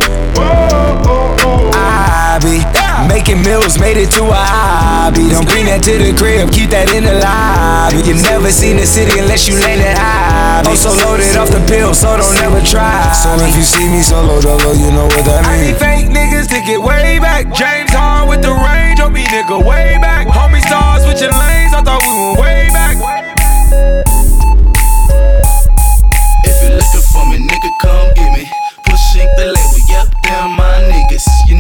I 1.70 2.42
be 2.42 2.58
making 3.06 3.38
meals, 3.46 3.78
made 3.78 3.94
it 3.94 4.10
to 4.18 4.26
a 4.26 4.34
hobby. 4.34 5.30
Don't 5.30 5.46
bring 5.46 5.70
that 5.70 5.78
to 5.86 5.94
the 5.94 6.10
crib, 6.10 6.50
keep 6.50 6.74
that 6.74 6.90
in 6.90 7.06
the 7.06 7.14
lobby. 7.22 8.02
You 8.02 8.18
never 8.18 8.50
seen 8.50 8.82
the 8.82 8.82
city 8.82 9.22
unless 9.22 9.46
you 9.46 9.54
landed 9.62 9.94
high. 9.94 10.66
Oh, 10.66 10.74
also 10.74 10.90
loaded 11.06 11.38
off 11.38 11.46
the 11.46 11.62
pill, 11.70 11.94
so 11.94 12.18
don't 12.18 12.34
ever 12.42 12.58
try. 12.66 13.14
So 13.14 13.30
if 13.38 13.54
you 13.54 13.62
see 13.62 13.86
me 13.94 14.02
solo 14.02 14.42
dolo, 14.42 14.74
you 14.74 14.90
know 14.90 15.06
what 15.06 15.22
that 15.30 15.46
means. 15.46 15.46
I 15.46 15.70
need 15.70 15.78
fake 15.78 16.10
niggas 16.10 16.50
to 16.50 16.58
get 16.66 16.82
way 16.82 17.22
back. 17.22 17.46
James 17.54 17.94
Hard 17.94 18.26
with 18.26 18.42
the 18.42 18.50
range 18.50 18.98
on 18.98 19.14
me, 19.14 19.22
nigga, 19.30 19.62
way 19.62 20.02
back. 20.02 20.26
Homie 20.26 20.66
stars 20.66 21.06
switching 21.06 21.30
lanes, 21.30 21.70
I 21.70 21.78
thought 21.78 22.02
we 22.02 22.10
went 22.10 22.42
way 22.42 22.74
back. 22.74 22.85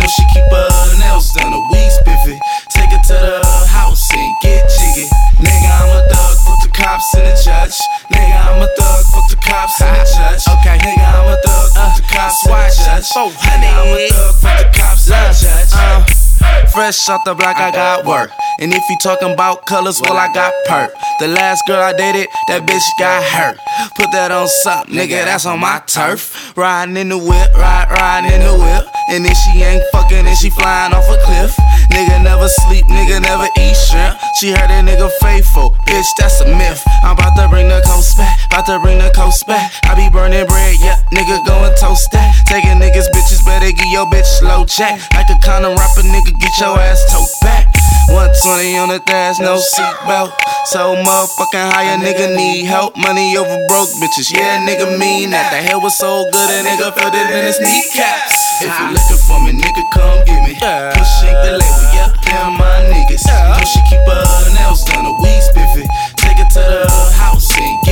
Know 0.06 0.12
she 0.12 0.24
keep 0.32 0.46
her 0.50 0.98
nails 0.98 1.32
done, 1.32 1.52
a 1.52 1.60
weed 1.70 1.90
spiffy. 1.90 2.38
Take 2.70 2.90
her 2.90 3.02
to 3.10 3.12
the 3.12 3.66
house 3.68 4.02
and 4.14 4.34
get 4.42 4.70
jiggy. 4.70 5.08
Nigga, 5.42 5.70
I'm 5.70 5.90
a 5.98 6.08
thug, 6.08 6.36
fuck 6.46 6.62
the 6.62 6.70
cops 6.74 7.14
and 7.14 7.26
the 7.26 7.34
judge. 7.42 7.76
Nigga, 8.12 8.38
I'm 8.46 8.62
a 8.62 8.68
thug, 8.76 9.04
fuck 9.10 9.26
the 9.30 9.36
cops 9.36 9.80
and 9.80 9.96
the 9.96 10.02
ah, 10.02 10.14
judge. 10.14 10.44
Okay, 10.54 10.76
nigga, 10.78 11.06
I'm 11.06 11.28
a 11.28 11.36
thug, 11.42 11.66
fuck 11.74 11.96
the 11.96 12.02
uh, 12.02 12.14
cops 12.14 12.46
and 12.46 12.54
the 12.54 12.76
judge. 12.76 13.36
Nigga, 13.42 13.70
I'm 13.74 13.94
a 13.94 14.08
thug, 14.08 14.34
fuck 14.36 14.58
the 14.58 14.78
cops 14.78 15.10
and 15.10 15.24
the 15.26 15.38
judge. 15.40 15.72
Uh, 15.74 16.26
fresh 16.72 17.08
off 17.08 17.24
the 17.24 17.34
block, 17.34 17.56
I 17.56 17.70
got 17.70 18.04
work. 18.04 18.30
And 18.60 18.72
if 18.72 18.82
you 18.88 18.96
talking 19.02 19.32
about 19.32 19.66
colors, 19.66 20.00
well, 20.00 20.16
I 20.16 20.32
got 20.32 20.52
perp. 20.66 20.90
The 21.20 21.28
last 21.28 21.66
girl 21.66 21.80
I 21.80 21.92
dated, 21.92 22.28
that 22.48 22.62
bitch 22.68 22.84
got 22.98 23.22
hurt. 23.24 23.56
Put 23.96 24.12
that 24.12 24.32
on 24.32 24.48
something, 24.48 24.94
nigga, 24.94 25.24
that's 25.24 25.46
on 25.46 25.60
my 25.60 25.80
turf. 25.86 26.56
Riding 26.56 26.96
in 26.96 27.08
the 27.10 27.18
whip, 27.18 27.52
ride, 27.56 27.88
riding 27.90 28.32
in 28.32 28.40
the 28.40 28.52
whip. 28.52 28.84
And 29.08 29.24
if 29.24 29.36
she 29.44 29.62
ain't 29.62 29.84
fucking, 29.92 30.24
then 30.24 30.36
she 30.36 30.50
flying 30.50 30.92
off 30.92 31.04
a 31.08 31.18
cliff. 31.24 31.52
Nigga 31.92 32.22
never 32.24 32.48
sleep, 32.48 32.84
nigga 32.86 33.22
never 33.22 33.46
eat 33.56 33.76
shrimp. 33.76 34.18
She 34.40 34.50
heard 34.50 34.68
a 34.68 34.80
nigga 34.84 35.08
faithful, 35.20 35.76
bitch, 35.86 36.08
that's 36.18 36.40
a 36.40 36.46
myth. 36.46 36.82
I'm 37.04 37.16
about 37.16 37.36
to 37.36 37.48
bring 37.48 37.68
the 37.68 37.80
coast 37.96 38.18
back, 38.18 38.36
about 38.52 38.66
to 38.68 38.76
bring 38.84 38.98
the 39.00 39.08
coast 39.16 39.46
back. 39.48 39.72
I 39.88 39.96
be 39.96 40.12
burning 40.12 40.44
bread, 40.44 40.76
yeah, 40.84 41.00
nigga 41.16 41.40
going 41.48 41.72
toast 41.80 42.12
that. 42.12 42.44
Taking 42.44 42.76
niggas, 42.76 43.08
bitches, 43.08 43.40
better 43.40 43.72
get 43.72 43.88
your 43.88 44.04
bitch 44.12 44.28
slow 44.36 44.68
jack. 44.68 45.00
Like 45.16 45.32
a 45.32 45.38
condom 45.40 45.72
rapper, 45.72 46.04
nigga, 46.04 46.36
get 46.36 46.52
your 46.60 46.76
ass 46.76 47.00
tote 47.08 47.32
back. 47.40 47.72
120 48.12 48.76
on 48.76 48.88
the 48.92 49.00
dash, 49.00 49.40
no 49.40 49.56
seatbelt. 49.56 50.36
So 50.68 50.92
motherfucking 50.92 51.72
high, 51.72 51.88
a 51.88 51.96
nigga 51.96 52.36
need 52.36 52.68
help. 52.68 52.92
Money 53.00 53.32
over 53.40 53.56
broke 53.66 53.88
bitches, 53.96 54.28
yeah, 54.28 54.60
nigga 54.60 54.92
mean 55.00 55.32
that. 55.32 55.56
The 55.56 55.64
hell 55.64 55.80
was 55.80 55.96
so 55.96 56.28
good, 56.28 56.50
a 56.52 56.68
nigga 56.68 56.92
felt 56.92 57.16
it 57.16 57.32
in 57.32 57.48
his 57.48 57.56
kneecaps. 57.64 58.60
If 58.60 58.76
you 58.76 58.92
looking 58.92 59.20
for 59.24 59.40
me, 59.40 59.56
nigga, 59.56 59.82
come 59.96 60.20
get 60.28 60.44
me. 60.44 60.52
Push 60.52 61.24
ink 61.24 61.36
the 61.48 61.56
label, 61.56 61.86
yep, 61.96 62.12
them 62.28 62.60
my 62.60 62.92
niggas. 62.92 63.24
Know 63.24 63.64
she 63.64 63.80
keep 63.88 64.04
her 64.04 64.20
nails 64.52 64.84
done, 64.84 65.08
a 65.08 65.12
weed 65.16 65.40
spiffy. 65.48 65.88
Take 66.20 66.36
her 66.36 66.48
to 66.60 66.60
the 66.60 66.92
house 67.16 67.56
and 67.56 67.85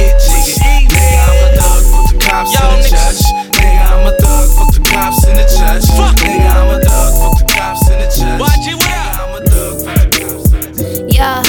fuck 2.34 2.46
the 2.46 2.54
cops 2.54 2.56
and 2.56 2.82
the 2.82 2.88
judge. 2.88 3.22
Nigga, 3.54 3.82
I'm 3.90 4.06
a 4.06 4.10
thug, 4.18 4.46
fuck 4.56 4.70
the 4.74 4.80
cops 4.90 5.24
and 5.24 5.36
the 5.38 5.44
judge. 5.44 5.84
Nigga, 6.18 6.50
I'm 6.50 6.70
a 6.70 6.80
thug, 6.82 7.12
fuck 7.20 7.38
the 7.38 7.44
cops 7.52 7.88
and 7.88 8.00
the 8.00 8.06
judge. 8.16 8.40
Watch 8.40 8.66
it, 8.66 8.74
what 8.74 8.90
I'm 9.20 9.34
a 9.34 9.46
thug, 9.46 9.74
fuck 9.84 9.98
the 10.10 10.18
cops 10.18 10.52
and 10.52 10.64
the 10.64 10.82
judge. 10.82 11.14
Yeah, 11.14 11.42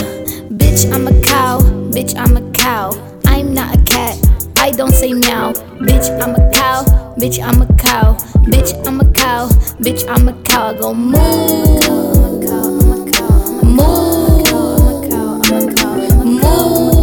bitch, 0.52 0.82
I'm 0.94 1.08
a 1.08 1.22
cow. 1.22 1.60
Bitch, 1.92 2.16
I'm 2.18 2.38
a 2.38 2.52
cow. 2.52 2.92
I'm 3.26 3.54
not 3.54 3.76
a 3.76 3.82
cat. 3.84 4.18
I 4.58 4.72
don't 4.72 4.94
say 4.94 5.14
meow. 5.14 5.54
Bitch, 5.82 6.10
I'm 6.22 6.36
a 6.36 6.52
cow. 6.52 6.84
Bitch, 7.18 7.40
I'm 7.42 7.62
a 7.62 7.66
cow. 7.78 8.16
Bitch, 8.46 8.74
I'm 8.86 9.00
a 9.00 9.06
cow. 9.14 9.48
Bitch, 9.80 10.06
I'm 10.08 10.28
a 10.28 10.34
cow. 10.44 10.70
I 10.70 10.74
go 10.78 10.94
moo. 10.94 11.76
Moo. 13.64 14.44
Moo. 16.26 16.95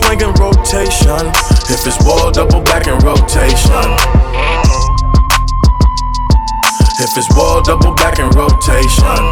Door 0.00 0.06
swinging 0.06 0.34
rotation. 0.34 1.32
If 1.70 1.86
it's 1.86 1.98
wall, 2.04 2.30
double 2.30 2.62
back 2.62 2.86
in 2.86 2.98
rotation. 2.98 3.88
If 7.00 7.16
it's 7.16 7.28
wall, 7.36 7.62
double 7.62 7.94
back 7.94 8.18
in 8.18 8.28
rotation. 8.30 9.22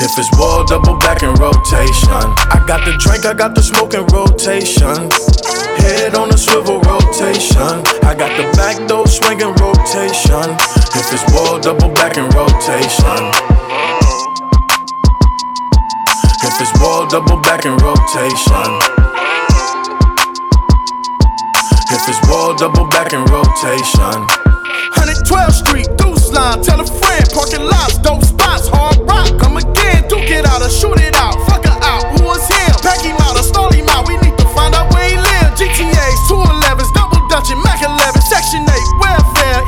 If 0.00 0.16
it's 0.18 0.30
wall, 0.38 0.64
double 0.64 0.96
back 0.98 1.22
in 1.22 1.34
rotation. 1.34 2.26
I 2.50 2.62
got 2.66 2.84
the 2.84 2.96
drink, 2.98 3.26
I 3.26 3.34
got 3.34 3.54
the 3.54 3.62
smoke 3.62 3.92
smoking 3.92 4.06
rotation. 4.14 5.10
Head 5.82 6.14
on 6.14 6.30
a 6.32 6.38
swivel 6.38 6.80
rotation. 6.80 7.82
I 8.02 8.14
got 8.14 8.34
the 8.36 8.50
back 8.56 8.86
door 8.88 9.06
swinging 9.06 9.54
rotation. 9.58 10.56
If 10.94 11.12
it's 11.12 11.24
wall, 11.32 11.58
double 11.60 11.90
back 11.94 12.16
in 12.16 12.28
rotation. 12.30 13.67
It's 16.60 16.74
wall, 16.80 17.06
double 17.06 17.38
back 17.42 17.66
in 17.66 17.76
rotation. 17.78 18.70
If 21.86 22.02
it's 22.10 22.18
wall, 22.26 22.56
double 22.58 22.82
back 22.90 23.12
in 23.14 23.22
rotation. 23.30 24.26
112th 24.98 25.54
Street, 25.54 25.86
Deuce 25.94 26.32
Line, 26.34 26.60
tell 26.60 26.80
a 26.80 26.84
friend, 26.84 27.24
parking 27.30 27.62
lots, 27.62 27.98
dope 27.98 28.24
spots, 28.24 28.66
hard 28.66 28.98
rock, 29.06 29.38
come 29.38 29.56
again, 29.56 30.02
duke 30.10 30.26
it 30.26 30.44
out 30.50 30.60
or 30.60 30.68
shoot 30.68 30.98
it 30.98 31.14
out, 31.14 31.38
fuck 31.46 31.62
her 31.62 31.78
out, 31.78 32.02
who 32.18 32.26
was 32.26 32.42
him? 32.50 32.74
Pack 32.82 33.06
him 33.06 33.14
out 33.22 33.38
or 33.38 33.46
stall 33.46 33.70
him 33.70 33.86
out, 33.94 34.08
we 34.08 34.18
need 34.18 34.34
to 34.34 34.48
find 34.50 34.74
out 34.74 34.90
where 34.90 35.06
he 35.06 35.14
live. 35.14 35.54
GTA's, 35.54 36.20
211s, 36.26 36.90
double 36.90 37.22
dutching, 37.30 37.62
Mac 37.62 37.86
11, 37.86 38.18
Section 38.26 38.66
8, 38.66 38.74
welfare, 38.98 39.62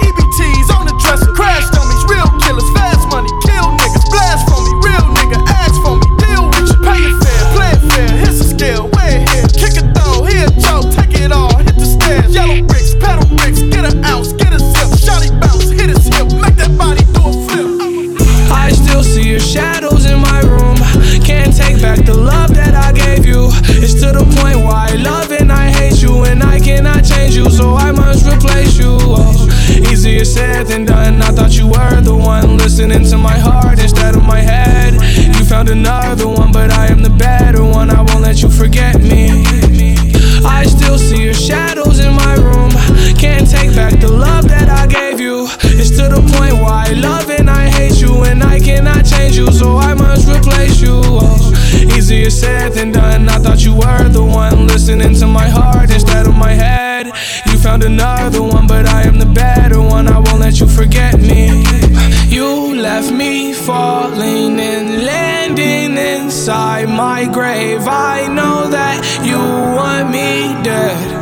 grave. 67.33 67.87
I 67.87 68.27
know 68.27 68.69
that 68.71 68.99
you 69.25 69.39
want 69.39 70.11
me 70.11 70.55
dead. 70.63 71.21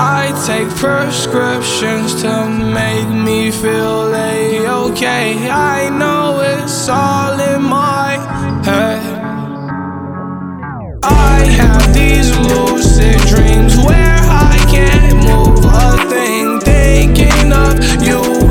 I 0.00 0.32
take 0.46 0.68
prescriptions 0.76 2.22
to 2.22 2.48
make 2.48 3.08
me 3.08 3.50
feel 3.50 4.14
a-okay. 4.14 5.48
I 5.50 5.90
know 5.90 6.40
it's 6.40 6.88
all 6.88 7.38
in 7.38 7.62
my 7.62 8.16
head. 8.64 9.02
I 11.02 11.44
have 11.60 11.94
these 11.94 12.36
lucid 12.38 13.18
dreams 13.26 13.76
where 13.76 14.18
I 14.48 14.56
can't 14.70 15.16
move 15.28 15.64
a 15.64 16.08
thing, 16.08 16.60
thinking 16.60 17.52
of 17.52 17.74
you 18.02 18.47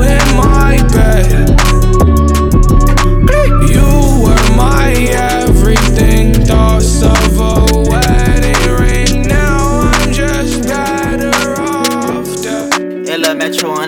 dead. 13.50 13.87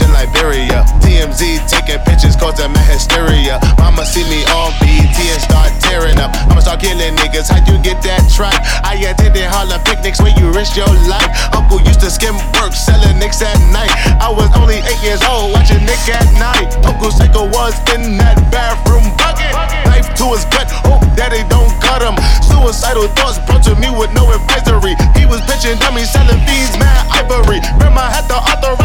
in 0.00 0.08
Liberia. 0.14 0.86
TMZ 1.04 1.68
taking 1.68 2.00
pictures 2.08 2.36
causing 2.36 2.72
my 2.72 2.80
hysteria. 2.88 3.60
Mama 3.76 4.06
see 4.06 4.24
me 4.30 4.40
on 4.54 4.72
BET 4.80 5.12
and 5.12 5.42
start 5.42 5.68
tearing 5.82 6.16
up. 6.16 6.32
I'ma 6.48 6.60
start 6.60 6.80
killing 6.80 7.12
niggas, 7.20 7.50
how 7.50 7.60
you 7.68 7.76
get 7.82 8.00
that 8.06 8.24
track? 8.32 8.56
I 8.86 8.96
attended 9.04 9.44
Harlem 9.44 9.82
picnics 9.84 10.22
where 10.22 10.32
you 10.40 10.48
risk 10.54 10.76
your 10.76 10.88
life. 11.10 11.28
Uncle 11.52 11.82
used 11.82 12.00
to 12.00 12.10
skim 12.10 12.38
work, 12.56 12.72
selling 12.72 13.18
nicks 13.18 13.42
at 13.42 13.58
night. 13.74 13.92
I 14.22 14.30
was 14.30 14.48
only 14.56 14.80
eight 14.86 15.02
years 15.02 15.20
old, 15.28 15.52
watching 15.52 15.84
Nick 15.84 16.00
at 16.08 16.24
night. 16.40 16.72
Uncle 16.88 17.12
Sicko 17.12 17.50
was 17.52 17.76
in 17.92 18.16
that 18.16 18.38
bathroom 18.48 19.04
bucket. 19.20 19.52
Knife 19.84 20.08
to 20.16 20.32
his 20.32 20.46
gut, 20.48 20.70
hope 20.86 21.04
daddy 21.18 21.44
don't 21.52 21.72
cut 21.82 22.00
him. 22.00 22.16
Suicidal 22.40 23.10
thoughts 23.18 23.42
brought 23.44 23.66
to 23.68 23.74
me 23.76 23.90
with 23.90 24.14
no 24.14 24.30
advisory. 24.30 24.94
He 25.18 25.26
was 25.26 25.42
pitching 25.44 25.76
dummies, 25.82 26.08
selling 26.08 26.40
fiends, 26.46 26.78
mad 26.78 27.04
ivory. 27.12 27.60
Grandma 27.76 28.08
had 28.08 28.24
the 28.30 28.38
arthritis 28.38 28.81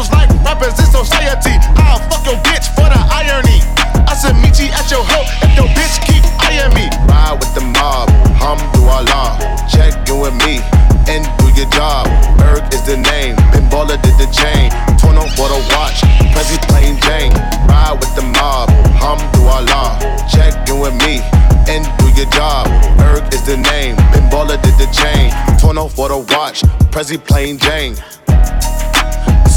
hoes 0.00 0.10
like 0.12 0.30
rappers 0.44 0.78
in 0.80 0.88
society. 0.88 1.60
I'll 1.76 2.00
fuck 2.08 2.24
your 2.24 2.40
bitch 2.48 2.72
for 2.72 2.88
the 2.88 3.00
irony. 3.12 3.60
I 4.08 4.16
said 4.16 4.32
meet 4.40 4.56
you 4.56 4.72
at 4.72 4.88
your 4.88 5.04
hoe 5.04 5.28
if 5.44 5.52
your 5.56 5.68
bitch 5.76 6.00
keep 6.08 6.24
eyeing 6.40 6.72
me. 6.72 6.88
Ride 7.04 7.36
with 7.36 7.52
the 7.52 7.60
mob, 7.60 8.08
Hum 8.40 8.56
hamdulillah. 8.56 9.68
Check 9.68 9.92
you 10.08 10.16
with 10.16 10.34
me 10.40 10.64
and 11.12 11.28
do 11.38 11.52
your 11.52 11.68
job. 11.76 12.08
Berg 12.40 12.64
is 12.72 12.82
the 12.88 12.96
name, 12.96 13.36
Ben 13.52 13.68
Baller 13.68 14.00
did 14.00 14.16
the 14.16 14.28
chain. 14.32 14.72
Torn 14.96 15.20
on 15.20 15.28
for 15.36 15.48
the 15.52 15.60
watch, 15.76 16.00
Prezi 16.32 16.56
plain 16.68 16.96
Jane. 17.04 17.32
Ride 17.68 18.00
with 18.00 18.14
the 18.16 18.24
mob, 18.24 18.70
Hum 18.96 19.20
hamdulillah. 19.20 20.00
Check 20.32 20.56
you 20.68 20.80
with 20.80 20.96
me 21.04 21.20
and 21.68 21.84
do 22.00 22.08
your 22.16 22.30
job. 22.32 22.66
Berg 22.96 23.22
is 23.34 23.44
the 23.44 23.56
name, 23.56 23.96
Ben 24.16 24.24
Baller 24.32 24.60
did 24.64 24.76
the 24.80 24.88
chain. 24.92 25.28
Torn 25.60 25.76
on 25.76 25.90
for 25.90 26.08
the 26.08 26.18
watch, 26.32 26.62
Prezi 26.88 27.18
plain 27.20 27.58
Jane. 27.58 27.96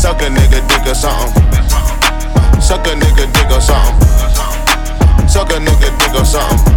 Suck 0.03 0.21
a 0.21 0.25
nigga 0.25 0.59
dick 0.67 0.85
or 0.85 0.93
something. 0.93 1.47
Suck 2.59 2.85
a 2.87 2.91
nigga 2.91 3.23
dick 3.31 3.49
or 3.55 3.61
something. 3.61 5.29
Suck 5.29 5.49
a 5.49 5.63
nigga 5.63 5.95
dick 5.95 6.11
or 6.11 6.25
something. 6.25 6.75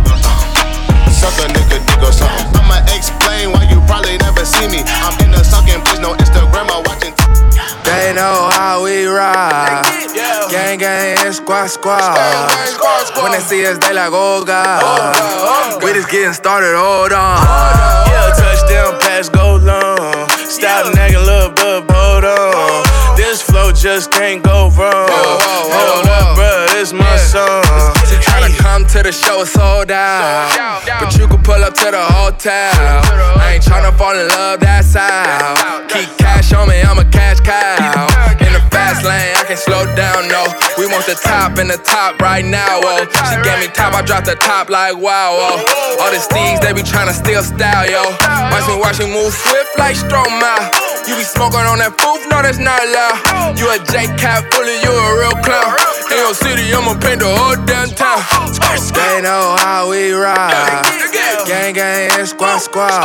Suck 1.11 1.35
a 1.43 1.51
nigga 1.51 1.83
dick 1.83 2.03
or 2.07 2.13
something. 2.13 2.55
I'ma 2.55 2.87
explain 2.95 3.51
why 3.51 3.67
you 3.67 3.83
probably 3.91 4.17
never 4.19 4.45
see 4.45 4.69
me. 4.69 4.87
I'm 5.03 5.19
in 5.25 5.33
the 5.33 5.43
sucking 5.43 5.83
place, 5.83 5.99
no 5.99 6.15
Instagram, 6.15 6.71
I'm 6.71 6.87
watching. 6.87 7.15
They 7.83 8.15
know 8.15 8.49
how 8.55 8.85
we 8.85 9.07
ride. 9.07 9.83
Gang, 10.49 10.79
gang, 10.79 11.19
and 11.27 11.35
squad, 11.35 11.67
squad. 11.67 12.15
When 13.21 13.33
they 13.33 13.41
see 13.41 13.67
us, 13.67 13.77
they 13.79 13.93
like, 13.93 14.13
oh 14.13 14.45
God. 14.45 14.83
Oh, 14.87 15.79
oh, 15.83 15.85
we 15.85 15.93
just 15.95 16.11
getting 16.11 16.33
started, 16.33 16.79
hold 16.79 17.11
on. 17.11 17.43
Yeah, 18.07 18.31
touchdown 18.39 19.01
pass, 19.01 19.29
go 19.29 19.57
long. 19.57 20.36
Stop 20.57 20.95
nagging, 20.95 21.19
little 21.19 21.51
bit, 21.51 21.85
hold 21.91 22.25
on. 22.25 23.17
This 23.17 23.43
flow 23.43 23.73
just 23.73 24.11
can't 24.11 24.43
go 24.43 24.71
wrong. 24.71 25.07
Hold 25.11 26.07
up, 26.07 26.39
bruh, 26.39 26.73
this 26.73 26.95
my 26.95 27.17
song. 27.19 27.96
She 28.17 28.25
tryna 28.25 28.57
come 28.57 28.87
to 28.97 29.03
the 29.03 29.13
show, 29.13 29.43
it's 29.43 29.53
sold 29.53 29.91
out. 29.91 30.49
But 31.01 31.13
you 31.19 31.29
can 31.29 31.43
pull 31.43 31.61
up 31.63 31.75
to 31.75 31.91
the 31.93 32.01
hotel. 32.01 32.73
I 33.37 33.61
ain't 33.61 33.65
tryna 33.65 33.93
fall 33.97 34.17
in 34.17 34.29
love, 34.29 34.61
that's 34.61 34.95
how. 34.95 35.85
Keep 35.89 36.17
cash 36.17 36.53
on 36.53 36.69
me, 36.69 36.81
I'm 36.81 36.99
a 36.99 37.05
cash 37.05 37.41
cow. 37.41 38.09
In 38.41 38.53
the 38.57 38.63
fast 38.73 39.05
lane, 39.05 39.37
I 39.37 39.45
can 39.45 39.57
slow 39.57 39.85
down, 39.95 40.29
no. 40.29 40.49
We 40.79 40.87
want 40.89 41.05
the 41.05 41.15
top 41.15 41.59
and 41.59 41.69
the 41.69 41.77
top 41.77 42.19
right 42.21 42.45
now, 42.45 42.81
oh. 42.81 43.05
She 43.29 43.37
gave 43.45 43.61
me 43.61 43.69
top, 43.69 43.93
I 43.93 44.01
dropped 44.03 44.27
the 44.27 44.37
top 44.37 44.71
like 44.71 44.97
wow, 44.97 45.37
oh. 45.37 46.01
All 46.01 46.11
the 46.11 46.21
steeds, 46.21 46.61
they 46.61 46.73
be 46.73 46.81
tryna 46.81 47.13
steal 47.13 47.43
style, 47.43 47.85
yo. 47.85 48.03
Watch 48.49 48.67
me, 48.69 48.77
watch 48.81 48.99
me 48.99 49.13
move 49.13 49.33
swift 49.33 49.79
like 49.79 49.97
Stroma. 49.97 50.73
You 51.07 51.15
be 51.15 51.23
smoking 51.23 51.63
on 51.63 51.79
that 51.79 51.95
poof, 51.95 52.25
no, 52.27 52.43
that's 52.43 52.59
not 52.59 52.83
loud. 52.83 53.55
You 53.55 53.71
a 53.71 53.79
J 53.79 54.11
Cap 54.19 54.43
fully, 54.51 54.75
you 54.83 54.91
a 54.91 55.07
real 55.23 55.37
clown. 55.47 55.79
In 56.11 56.19
your 56.19 56.35
city, 56.35 56.67
I'ma 56.75 56.99
paint 56.99 57.23
the 57.23 57.31
whole 57.31 57.55
damn 57.63 57.87
town. 57.95 58.06
They 58.07 59.21
know 59.21 59.57
how 59.59 59.91
we 59.91 60.13
ride. 60.13 60.87
Gang, 61.45 61.75
gang, 61.75 62.09
and 62.17 62.29
squad, 62.29 62.59
squad. 62.59 63.03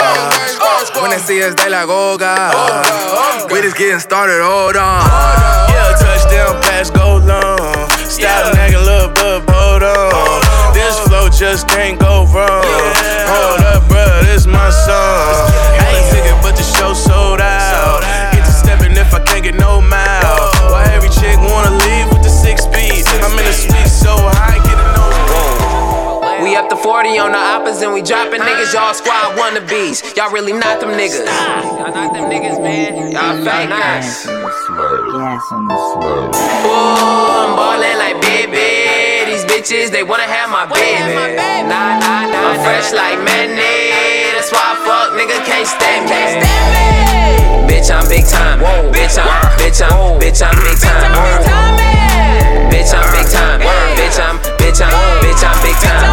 When 1.02 1.10
they 1.10 1.18
see 1.18 1.42
us, 1.42 1.56
they 1.56 1.70
like, 1.70 1.88
oh 1.90 2.18
God. 2.20 3.50
We 3.52 3.62
just 3.62 3.78
getting 3.78 4.00
started, 4.00 4.44
hold 4.44 4.78
on. 4.78 5.02
Yeah, 5.74 5.98
touchdown 5.98 6.62
pass, 6.62 6.92
go 6.92 7.18
long. 7.18 7.90
Stop 8.06 8.54
nagging, 8.54 8.86
little 8.86 9.10
bit, 9.10 9.42
hold 9.50 9.82
on. 9.82 10.74
This 10.74 11.00
flow 11.10 11.30
just 11.30 11.68
can't 11.68 12.00
go 12.00 12.30
wrong. 12.30 12.62
Hold 13.26 13.62
up, 13.74 13.82
bruh, 13.90 14.22
this 14.30 14.46
my 14.46 14.70
song. 14.70 15.50
I 15.82 15.98
ain't 15.98 16.14
ticket, 16.14 16.38
but 16.44 16.56
the 16.56 16.64
show 16.64 16.94
sold 16.94 17.42
out. 17.42 18.06
Get 18.34 18.46
to 18.46 18.52
stepping 18.52 18.94
if 18.96 19.12
I 19.16 19.24
can't 19.26 19.44
get 19.44 19.56
no 19.56 19.82
mile. 19.82 20.52
Why 20.70 20.86
every 20.94 21.10
chick 21.10 21.38
wanna 21.42 21.81
40 26.92 27.24
on 27.24 27.32
the 27.32 27.40
opposite, 27.40 27.88
we 27.88 28.04
dropping 28.04 28.44
niggas. 28.44 28.76
Y'all 28.76 28.92
squad 28.92 29.40
wannabes. 29.40 30.04
Y'all 30.20 30.28
really 30.30 30.52
not 30.52 30.82
them 30.82 30.92
niggas. 30.92 31.24
Y'all 31.24 31.88
not 31.88 32.12
them 32.12 32.28
niggas, 32.28 32.60
man. 32.60 33.16
Y'all 33.16 33.40
fakers. 33.48 34.28
Ooh, 34.28 34.36
I'm 37.32 37.56
ballin' 37.56 37.96
like 37.96 38.20
baby. 38.20 39.24
These 39.24 39.48
bitches, 39.48 39.88
they 39.88 40.04
wanna 40.04 40.28
have 40.28 40.52
my 40.52 40.68
baby. 40.68 41.16
Nah, 41.64 41.96
nah, 41.96 42.28
nah. 42.28 42.52
I'm 42.52 42.60
fresh 42.60 42.92
like 42.92 43.24
Manny. 43.24 44.36
That's 44.36 44.52
why 44.52 44.60
I 44.60 44.84
fuck 44.84 45.16
nigga 45.16 45.40
can't 45.48 45.64
stand 45.64 46.12
me. 46.12 46.44
Bitch, 47.72 47.88
I'm 47.88 48.04
big 48.12 48.28
time. 48.28 48.60
Bitch, 48.92 49.16
I'm, 49.16 49.32
bitch, 49.56 49.80
I'm, 49.80 50.20
bitch, 50.20 50.44
I'm 50.44 50.60
big 50.60 50.76
time. 50.76 51.08
Bitch, 52.68 52.92
I'm 52.92 53.08
big 53.16 53.32
time. 53.32 53.64
Bitch, 53.96 54.20
I'm, 54.20 54.36
bitch, 54.60 54.84
I'm, 54.84 54.92
bitch, 55.24 55.40
I'm 55.40 55.56
big 55.64 55.76
time. 55.80 56.11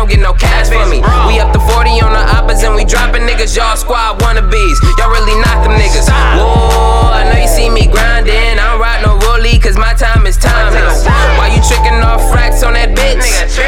Don't 0.00 0.08
get 0.08 0.24
no 0.24 0.32
cash 0.32 0.72
for 0.72 0.80
me. 0.88 1.04
We 1.28 1.36
up 1.44 1.52
to 1.52 1.60
40 1.60 2.00
on 2.00 2.16
the 2.16 2.24
oppas 2.32 2.64
and 2.64 2.72
we 2.72 2.88
dropping 2.88 3.28
niggas. 3.28 3.52
Y'all 3.52 3.76
squad 3.76 4.16
wannabes. 4.24 4.80
Y'all 4.96 5.12
really 5.12 5.36
not 5.44 5.60
them 5.60 5.76
niggas. 5.76 6.08
Whoa, 6.08 7.12
I 7.12 7.28
know 7.28 7.36
you 7.36 7.44
see 7.44 7.68
me 7.68 7.84
grinding. 7.84 8.56
I 8.56 8.64
don't 8.72 8.80
ride 8.80 9.04
no 9.04 9.20
rollie 9.28 9.60
cause 9.60 9.76
my 9.76 9.92
time 9.92 10.24
is 10.24 10.40
timeless. 10.40 11.04
Why 11.36 11.52
you 11.52 11.60
tricking 11.60 12.00
off 12.00 12.24
racks 12.32 12.64
on 12.64 12.80
that 12.80 12.96
bitch? 12.96 13.20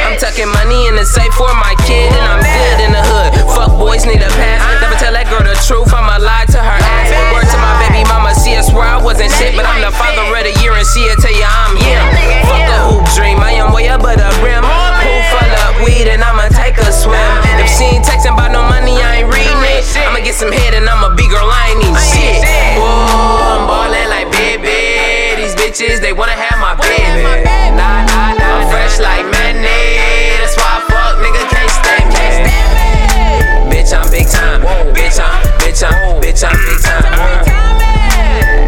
I'm 0.09 0.17
tucking 0.17 0.49
money 0.49 0.89
in 0.89 0.97
the 0.97 1.05
safe 1.05 1.37
for 1.37 1.53
my 1.53 1.77
kid 1.85 2.09
and 2.09 2.25
I'm 2.25 2.41
good 2.41 2.79
in 2.81 2.91
the 2.97 3.05
hood. 3.05 3.37
Fuck 3.53 3.77
boys 3.77 4.09
need 4.09 4.25
a 4.25 4.33
pass. 4.33 4.65
Never 4.81 4.97
tell 4.97 5.13
that 5.13 5.29
girl 5.29 5.45
the 5.45 5.53
truth. 5.69 5.93
I'ma 5.93 6.17
lie 6.17 6.49
to 6.49 6.61
her 6.65 6.81
ass. 6.81 7.13
Word 7.37 7.45
to 7.45 7.59
my 7.61 7.77
baby 7.85 8.09
mama. 8.09 8.33
See, 8.33 8.57
I 8.57 8.65
swear 8.65 8.89
I 8.89 8.97
wasn't 8.97 9.37
shit, 9.37 9.53
but 9.53 9.69
I'm 9.69 9.85
the 9.85 9.93
father 9.93 10.25
of 10.25 10.45
the 10.49 10.57
year 10.65 10.73
and 10.73 10.89
she'll 10.89 11.13
tell 11.21 11.37
you 11.37 11.45
I'm 11.45 11.77
him. 11.77 12.01
Fuck 12.49 12.73
a 12.73 12.79
hoop 12.89 13.05
dream. 13.13 13.37
I 13.45 13.61
am 13.61 13.77
way 13.77 13.93
the 13.93 14.01
rim. 14.01 14.32
Get 20.33 20.41
some 20.41 20.53
head 20.53 20.73
and 20.73 20.89
I'm 20.89 21.05
a 21.05 21.15
big 21.15 21.29
girl. 21.29 21.45
I 21.45 21.77
ain't 21.77 21.85
need 21.85 21.93
shit. 22.01 22.41
Whoa, 22.81 23.53
I'm 23.53 23.69
ballin' 23.69 24.09
like 24.09 24.33
baby. 24.33 25.37
These 25.37 25.53
bitches, 25.61 26.01
they 26.01 26.13
wanna 26.13 26.33
have 26.33 26.57
my 26.57 26.73
baby. 26.81 27.45
Nah, 27.77 28.09
nah, 28.09 28.33
nah. 28.41 28.57
I'm 28.57 28.65
fresh 28.73 28.97
like 28.97 29.29
Manny. 29.29 30.41
That's 30.41 30.57
why 30.57 30.73
I 30.73 30.89
fuck 30.89 31.21
nigga 31.21 31.43
can't 31.53 31.73
stand 31.77 32.09
me. 32.17 32.57
Bitch, 33.69 33.93
I'm 33.93 34.09
big 34.09 34.25
time. 34.29 34.65
Bitch, 34.97 35.21
I'm, 35.21 35.37
bitch, 35.61 35.85
I'm, 35.85 35.93
bitch, 36.25 36.43
I'm 36.49 36.57
big 36.65 36.81
time. 36.81 37.13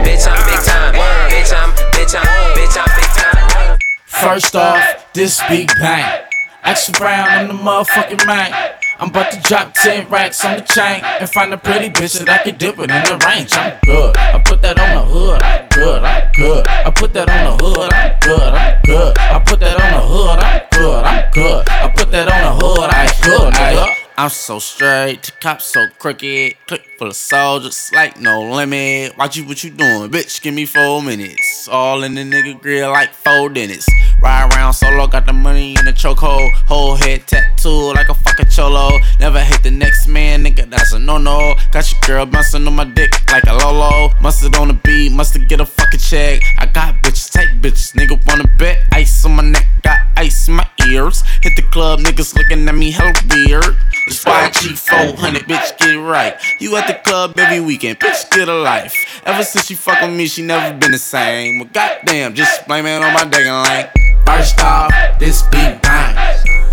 Bitch, 0.05 0.27
I'm 0.29 0.41
big 0.45 0.61
time. 0.69 0.93
Bitch, 1.33 1.53
I'm, 1.57 1.71
bitch, 1.97 2.13
I'm, 2.13 2.29
bitch, 2.53 2.77
I'm 2.77 2.91
big 2.93 3.11
time. 3.17 3.79
First 4.05 4.55
off, 4.55 5.13
this 5.15 5.41
big 5.49 5.69
bang. 5.81 6.25
Action 6.63 6.95
Brown, 6.99 7.29
I'm 7.29 7.49
the 7.49 7.55
motherfucking 7.55 8.27
man. 8.27 8.74
I'm 8.99 9.09
about 9.11 9.33
to 9.33 9.41
drop 9.41 9.75
10 9.75 10.09
racks 10.09 10.45
on 10.45 10.57
the 10.57 10.63
chain 10.63 11.03
and 11.03 11.29
find 11.29 11.53
a 11.53 11.59
pretty 11.59 11.91
bitch 11.91 12.19
that 12.19 12.29
I 12.29 12.39
can 12.45 12.57
dip 12.57 12.79
it 12.79 12.91
in 12.91 13.03
the 13.03 13.27
range. 13.27 13.53
I'm 13.53 13.77
good. 13.85 14.17
I 14.17 14.39
put 14.39 14.63
that 14.63 14.79
on 14.79 14.95
the 14.95 15.03
hood. 15.03 15.43
I'm 15.43 15.69
good. 15.69 16.05
I'm 16.05 16.31
good. 16.33 16.67
I 16.69 16.91
put 16.91 17.13
that 17.15 17.29
on 17.29 17.59
the 17.59 17.65
hood. 17.65 17.93
I'm 17.93 18.19
good. 18.21 18.55
I'm 18.55 18.81
good. 18.85 19.19
I 19.19 19.39
put 19.41 19.61
that 19.61 19.81
on 19.81 19.93
the 19.93 20.07
hood. 20.07 20.39
I'm 20.39 20.63
good. 20.71 21.05
I'm 21.05 21.33
good. 21.33 21.69
I 21.69 21.89
put 21.89 22.11
that 22.13 22.33
on 22.33 22.59
the 22.59 22.67
hood. 22.67 22.91
I'm 22.91 23.23
good, 23.23 23.55
nigga. 23.55 24.04
I'm 24.17 24.31
so 24.31 24.61
straight, 24.61 25.25
the 25.25 25.33
cops 25.41 25.65
so 25.65 25.89
crooked. 25.99 26.55
Click 26.69 26.87
full 26.99 27.09
of 27.09 27.17
soldiers, 27.17 27.91
like 27.93 28.21
no 28.21 28.43
limit. 28.43 29.19
Watch 29.19 29.37
you 29.37 29.45
what 29.45 29.65
you 29.65 29.71
doing, 29.71 30.09
bitch. 30.09 30.41
Give 30.41 30.55
me 30.55 30.67
four 30.67 31.03
minutes. 31.03 31.67
All 31.67 32.05
in 32.05 32.15
the 32.15 32.21
nigga 32.21 32.61
grill 32.61 32.93
like 32.93 33.13
four 33.13 33.49
dentists. 33.49 33.91
Ride 34.23 34.55
around 34.55 34.75
solo, 34.75 35.09
got 35.09 35.27
the 35.27 35.33
money 35.33 35.75
in 35.77 35.85
the 35.85 35.93
chokehold. 35.93 36.53
Whole 36.69 36.95
head 36.95 37.27
tattoo 37.27 37.93
like 37.93 38.09
a 38.09 38.15
fucking 38.15 38.51
cholo. 38.51 39.01
Never 39.19 39.41
hate 39.41 39.65
the 39.65 39.73
next 39.73 40.07
man, 40.07 40.45
nigga. 40.45 40.71
That's 40.71 40.93
a 40.93 40.99
no 41.01 41.19
no. 41.19 41.57
Got 41.73 41.91
your 41.91 42.01
girl 42.07 42.25
bouncing 42.25 42.65
on 42.69 42.77
my 42.77 42.85
dick 42.85 43.11
like 43.33 43.43
a 43.49 43.53
Lolo. 43.53 44.11
Mustard 44.21 44.55
on 44.55 44.69
the 44.69 44.75
beat, 44.75 45.11
mustard 45.11 45.49
get 45.49 45.61
a 45.61 45.67
fucking 45.67 45.99
check. 45.99 46.41
I 46.59 46.67
got 46.67 47.03
bitches, 47.03 47.33
take 47.33 47.51
bitches. 47.61 47.95
Nigga 47.95 48.25
wanna 48.29 48.49
bet 48.59 48.79
ice 48.93 49.25
on 49.25 49.35
my 49.35 49.43
neck, 49.43 49.67
got 49.83 49.99
ice 50.17 50.47
in 50.47 50.55
my 50.55 50.67
ears. 50.87 51.25
Hit 51.43 51.57
the 51.57 51.63
club, 51.63 51.99
niggas 51.99 52.37
looking 52.37 52.69
at 52.69 52.75
me 52.77 52.93
hella 52.93 53.13
weird. 53.29 53.77
It's 54.07 54.23
YG 54.23 54.77
400, 54.77 55.45
bitch, 55.45 55.79
get 55.79 55.89
it 55.89 55.99
right. 55.99 56.37
You 56.61 56.77
at 56.77 56.87
the 56.87 56.95
club 57.09 57.39
every 57.39 57.61
weekend, 57.61 57.99
bitch, 57.99 58.31
get 58.31 58.51
a 58.51 58.55
life. 58.55 58.95
Ever 59.25 59.43
since 59.43 59.65
she 59.65 59.75
fuck 59.75 60.03
with 60.03 60.15
me, 60.15 60.27
she 60.27 60.43
never 60.43 60.77
been 60.77 60.93
the 60.93 60.99
same. 60.99 61.61
Well, 61.61 61.71
goddamn, 61.73 62.35
just 62.35 62.67
blame 62.69 62.85
it 62.85 63.03
on 63.03 63.15
my 63.15 63.25
dating 63.25 63.53
lane. 63.53 63.87
First 64.27 64.61
off, 64.61 64.93
this 65.19 65.43
big 65.45 65.81
bang. 65.81 66.15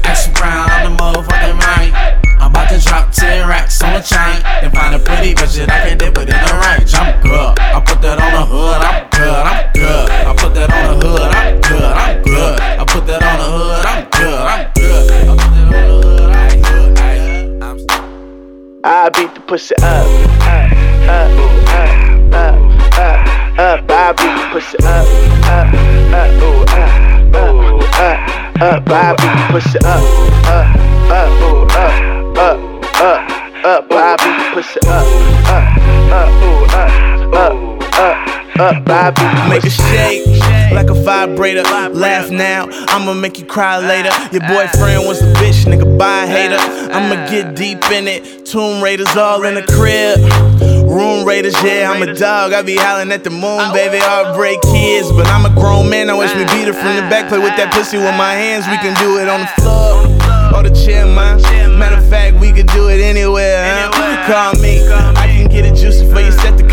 Action 0.03 0.33
Brown, 0.33 0.69
I'm 0.71 0.91
the 0.91 0.97
motherfucking 1.01 1.57
man. 1.57 2.19
I'm 2.41 2.51
about 2.51 2.69
to 2.69 2.79
drop 2.79 3.13
10 3.13 3.47
racks 3.47 3.81
on 3.81 3.93
the 3.93 4.01
chain. 4.01 4.43
Then 4.59 4.71
find 4.71 4.95
a 4.95 4.99
pretty 4.99 5.33
bitch 5.33 5.55
that 5.55 5.71
I 5.71 5.87
can 5.87 5.97
dip 5.97 6.17
it 6.17 6.27
in 6.27 6.35
the 6.35 6.55
range. 6.67 6.93
I'm 6.95 7.21
good. 7.23 7.59
I 7.59 7.79
put 7.79 8.01
that 8.01 8.19
on 8.19 8.31
the 8.33 8.45
hood. 8.45 8.75
I'm 8.75 9.07
good. 9.09 9.31
I'm 9.31 9.71
good. 9.71 10.09
I 10.11 10.35
put 10.35 10.53
that 10.55 10.73
on 10.73 10.99
the 10.99 11.07
hood. 11.07 11.31
I'm 11.31 11.61
good. 11.61 11.81
I'm 11.81 12.23
good. 12.23 12.59
I 12.59 12.83
put 12.83 13.07
that 13.07 13.23
on 13.23 13.37
the 13.39 13.45
hood. 13.45 13.85
I'm 13.85 14.09
good. 14.09 14.33
I'm 14.35 14.71
good. 14.73 15.11
I 15.11 15.35
put 15.37 15.55
that 15.55 15.69
on 15.69 15.71
the 15.71 15.77
hood. 15.77 16.20
I 18.83 19.09
beat 19.09 19.35
the 19.35 19.41
pussy 19.41 19.75
up, 19.83 20.07
up, 20.41 20.71
up, 21.07 21.29
up, 21.69 22.33
up, 22.33 22.57
up, 22.97 23.59
up. 23.59 23.91
I 23.91 24.11
beat 24.17 24.33
the 24.33 24.49
pussy 24.51 24.77
up, 24.81 25.05
up, 25.45 25.69
up, 26.11 26.33
up, 26.41 26.97
up, 27.21 27.35
up, 27.35 28.17
up. 28.59 28.89
I 28.89 29.13
beat 29.17 29.37
the 29.37 29.45
pussy 29.51 29.77
up, 29.85 30.01
up, 30.49 30.65
up, 31.11 31.29
ooh, 31.41 31.69
up, 31.77 31.93
up, 32.37 32.57
up, 33.01 33.21
up. 33.65 33.91
I 33.91 34.17
beat 34.17 34.33
the 34.37 34.49
pussy 34.55 34.79
up, 34.87 35.05
up, 35.45 35.65
up, 36.11 36.41
ooh, 36.41 36.65
up, 36.73 36.89
up, 37.37 37.53
up, 37.99 38.17
up. 38.59 38.89
I 38.89 39.11
beat 39.11 39.29
the 39.29 39.49
Make 39.49 39.63
a 39.63 39.69
shake. 39.69 40.40
Like 40.71 40.89
a 40.89 40.93
vibrator. 40.93 41.63
Laugh 41.63 42.29
now, 42.29 42.67
I'ma 42.69 43.13
make 43.13 43.39
you 43.39 43.45
cry 43.45 43.79
later. 43.79 44.11
Your 44.31 44.41
boyfriend 44.47 45.07
was 45.07 45.21
a 45.21 45.33
bitch, 45.33 45.65
nigga, 45.65 45.97
buy 45.97 46.23
a 46.23 46.27
hater. 46.27 46.57
I'ma 46.91 47.27
get 47.29 47.55
deep 47.55 47.83
in 47.91 48.07
it. 48.07 48.45
Tomb 48.45 48.83
Raiders 48.83 49.15
all 49.15 49.43
in 49.43 49.55
the 49.55 49.63
crib. 49.63 50.19
Room 50.89 51.25
Raiders, 51.25 51.55
yeah, 51.63 51.89
I'm 51.91 52.01
a 52.01 52.13
dog. 52.13 52.53
I 52.53 52.61
be 52.61 52.75
howling 52.77 53.11
at 53.11 53.23
the 53.23 53.29
moon, 53.29 53.71
baby. 53.73 53.97
Heartbreak 53.99 54.61
kids, 54.61 55.11
but 55.11 55.27
I'm 55.27 55.45
a 55.45 55.53
grown 55.53 55.89
man. 55.89 56.09
I 56.09 56.17
wish 56.17 56.33
me 56.35 56.43
beat 56.45 56.67
it 56.67 56.75
from 56.75 56.95
the 56.95 57.07
back. 57.09 57.29
Play 57.29 57.39
with 57.39 57.55
that 57.57 57.71
pussy 57.73 57.97
with 57.97 58.15
my 58.17 58.33
hands. 58.33 58.67
We 58.67 58.77
can 58.77 58.95
do 58.99 59.19
it 59.19 59.29
on 59.29 59.41
the 59.41 59.51
floor 59.61 60.03
or 60.55 60.63
the 60.63 60.73
chair, 60.75 61.05
man. 61.05 61.39
Matter 61.79 61.97
of 61.97 62.09
fact, 62.09 62.39
we 62.39 62.51
could 62.51 62.67
do 62.67 62.89
it 62.89 62.99
anywhere. 62.99 63.89
Huh? 63.91 64.27
Call 64.27 64.61
me, 64.61 64.85
I 65.17 65.27
can 65.27 65.47
get 65.47 65.65
it 65.65 65.75
juicy 65.75 66.05
for 66.11 66.19
you. 66.19 66.31
Set 66.31 66.57
the 66.57 66.63
camera 66.63 66.69
up. 66.69 66.69
I 66.69 66.70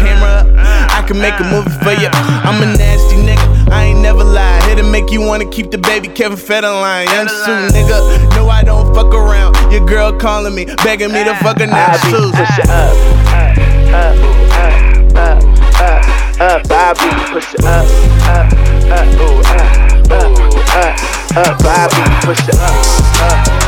can 1.09 1.19
make 1.23 1.41
a 1.41 1.45
movie 1.45 1.71
for 1.81 1.93
you. 1.93 2.09
I'm 2.13 2.63
a 2.63 2.67
nasty 2.77 3.17
nigga. 3.17 3.73
I 3.73 3.85
ain't 3.85 4.01
never 4.01 4.23
lie. 4.23 4.61
Here 4.67 4.77
to 4.77 4.83
make 4.83 5.11
you 5.11 5.23
wanna 5.23 5.47
keep 5.47 5.71
the 5.71 5.79
baby 5.79 6.07
Kevin 6.07 6.37
Federline. 6.37 7.07
Young 7.07 7.29
Sue, 7.29 7.69
nigga. 7.73 8.29
No, 8.37 8.49
I 8.51 8.63
don't 8.63 8.95
fuck 8.95 9.15
around. 9.15 9.57
Your 9.73 9.87
girl 9.87 10.13
calling 10.13 10.55
me, 10.55 10.67
begging 10.85 11.11
me 11.11 11.25
to 11.25 11.35
fuck 11.37 11.61
her 11.61 11.67
now. 11.67 11.87
I 11.87 11.97
be 12.05 12.11
push 12.37 12.59
it 12.59 12.69
up, 12.69 12.93
up, 13.33 13.57
up, 13.95 14.17
up, 15.17 15.41
up, 15.81 16.05
up. 16.41 16.71
I 16.71 16.93
be 16.93 17.09
push 17.33 17.55
it 17.55 17.65
up, 17.65 17.89
up, 18.29 18.53
up, 18.93 19.09
ooh, 19.17 19.41
up, 19.49 20.13
up, 20.13 20.37
up, 20.77 21.09
up. 21.39 21.57
I 21.65 21.89
be 21.89 22.03
push 22.27 22.45
it 22.49 22.55
up, 22.55 22.77
up, 23.25 23.68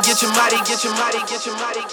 Get 0.00 0.22
your 0.22 0.32
body, 0.32 0.56
get 0.64 0.84
your 0.84 0.94
body, 0.94 1.18
get 1.26 1.44
your 1.44 1.54
body, 1.56 1.80
get 1.82 1.92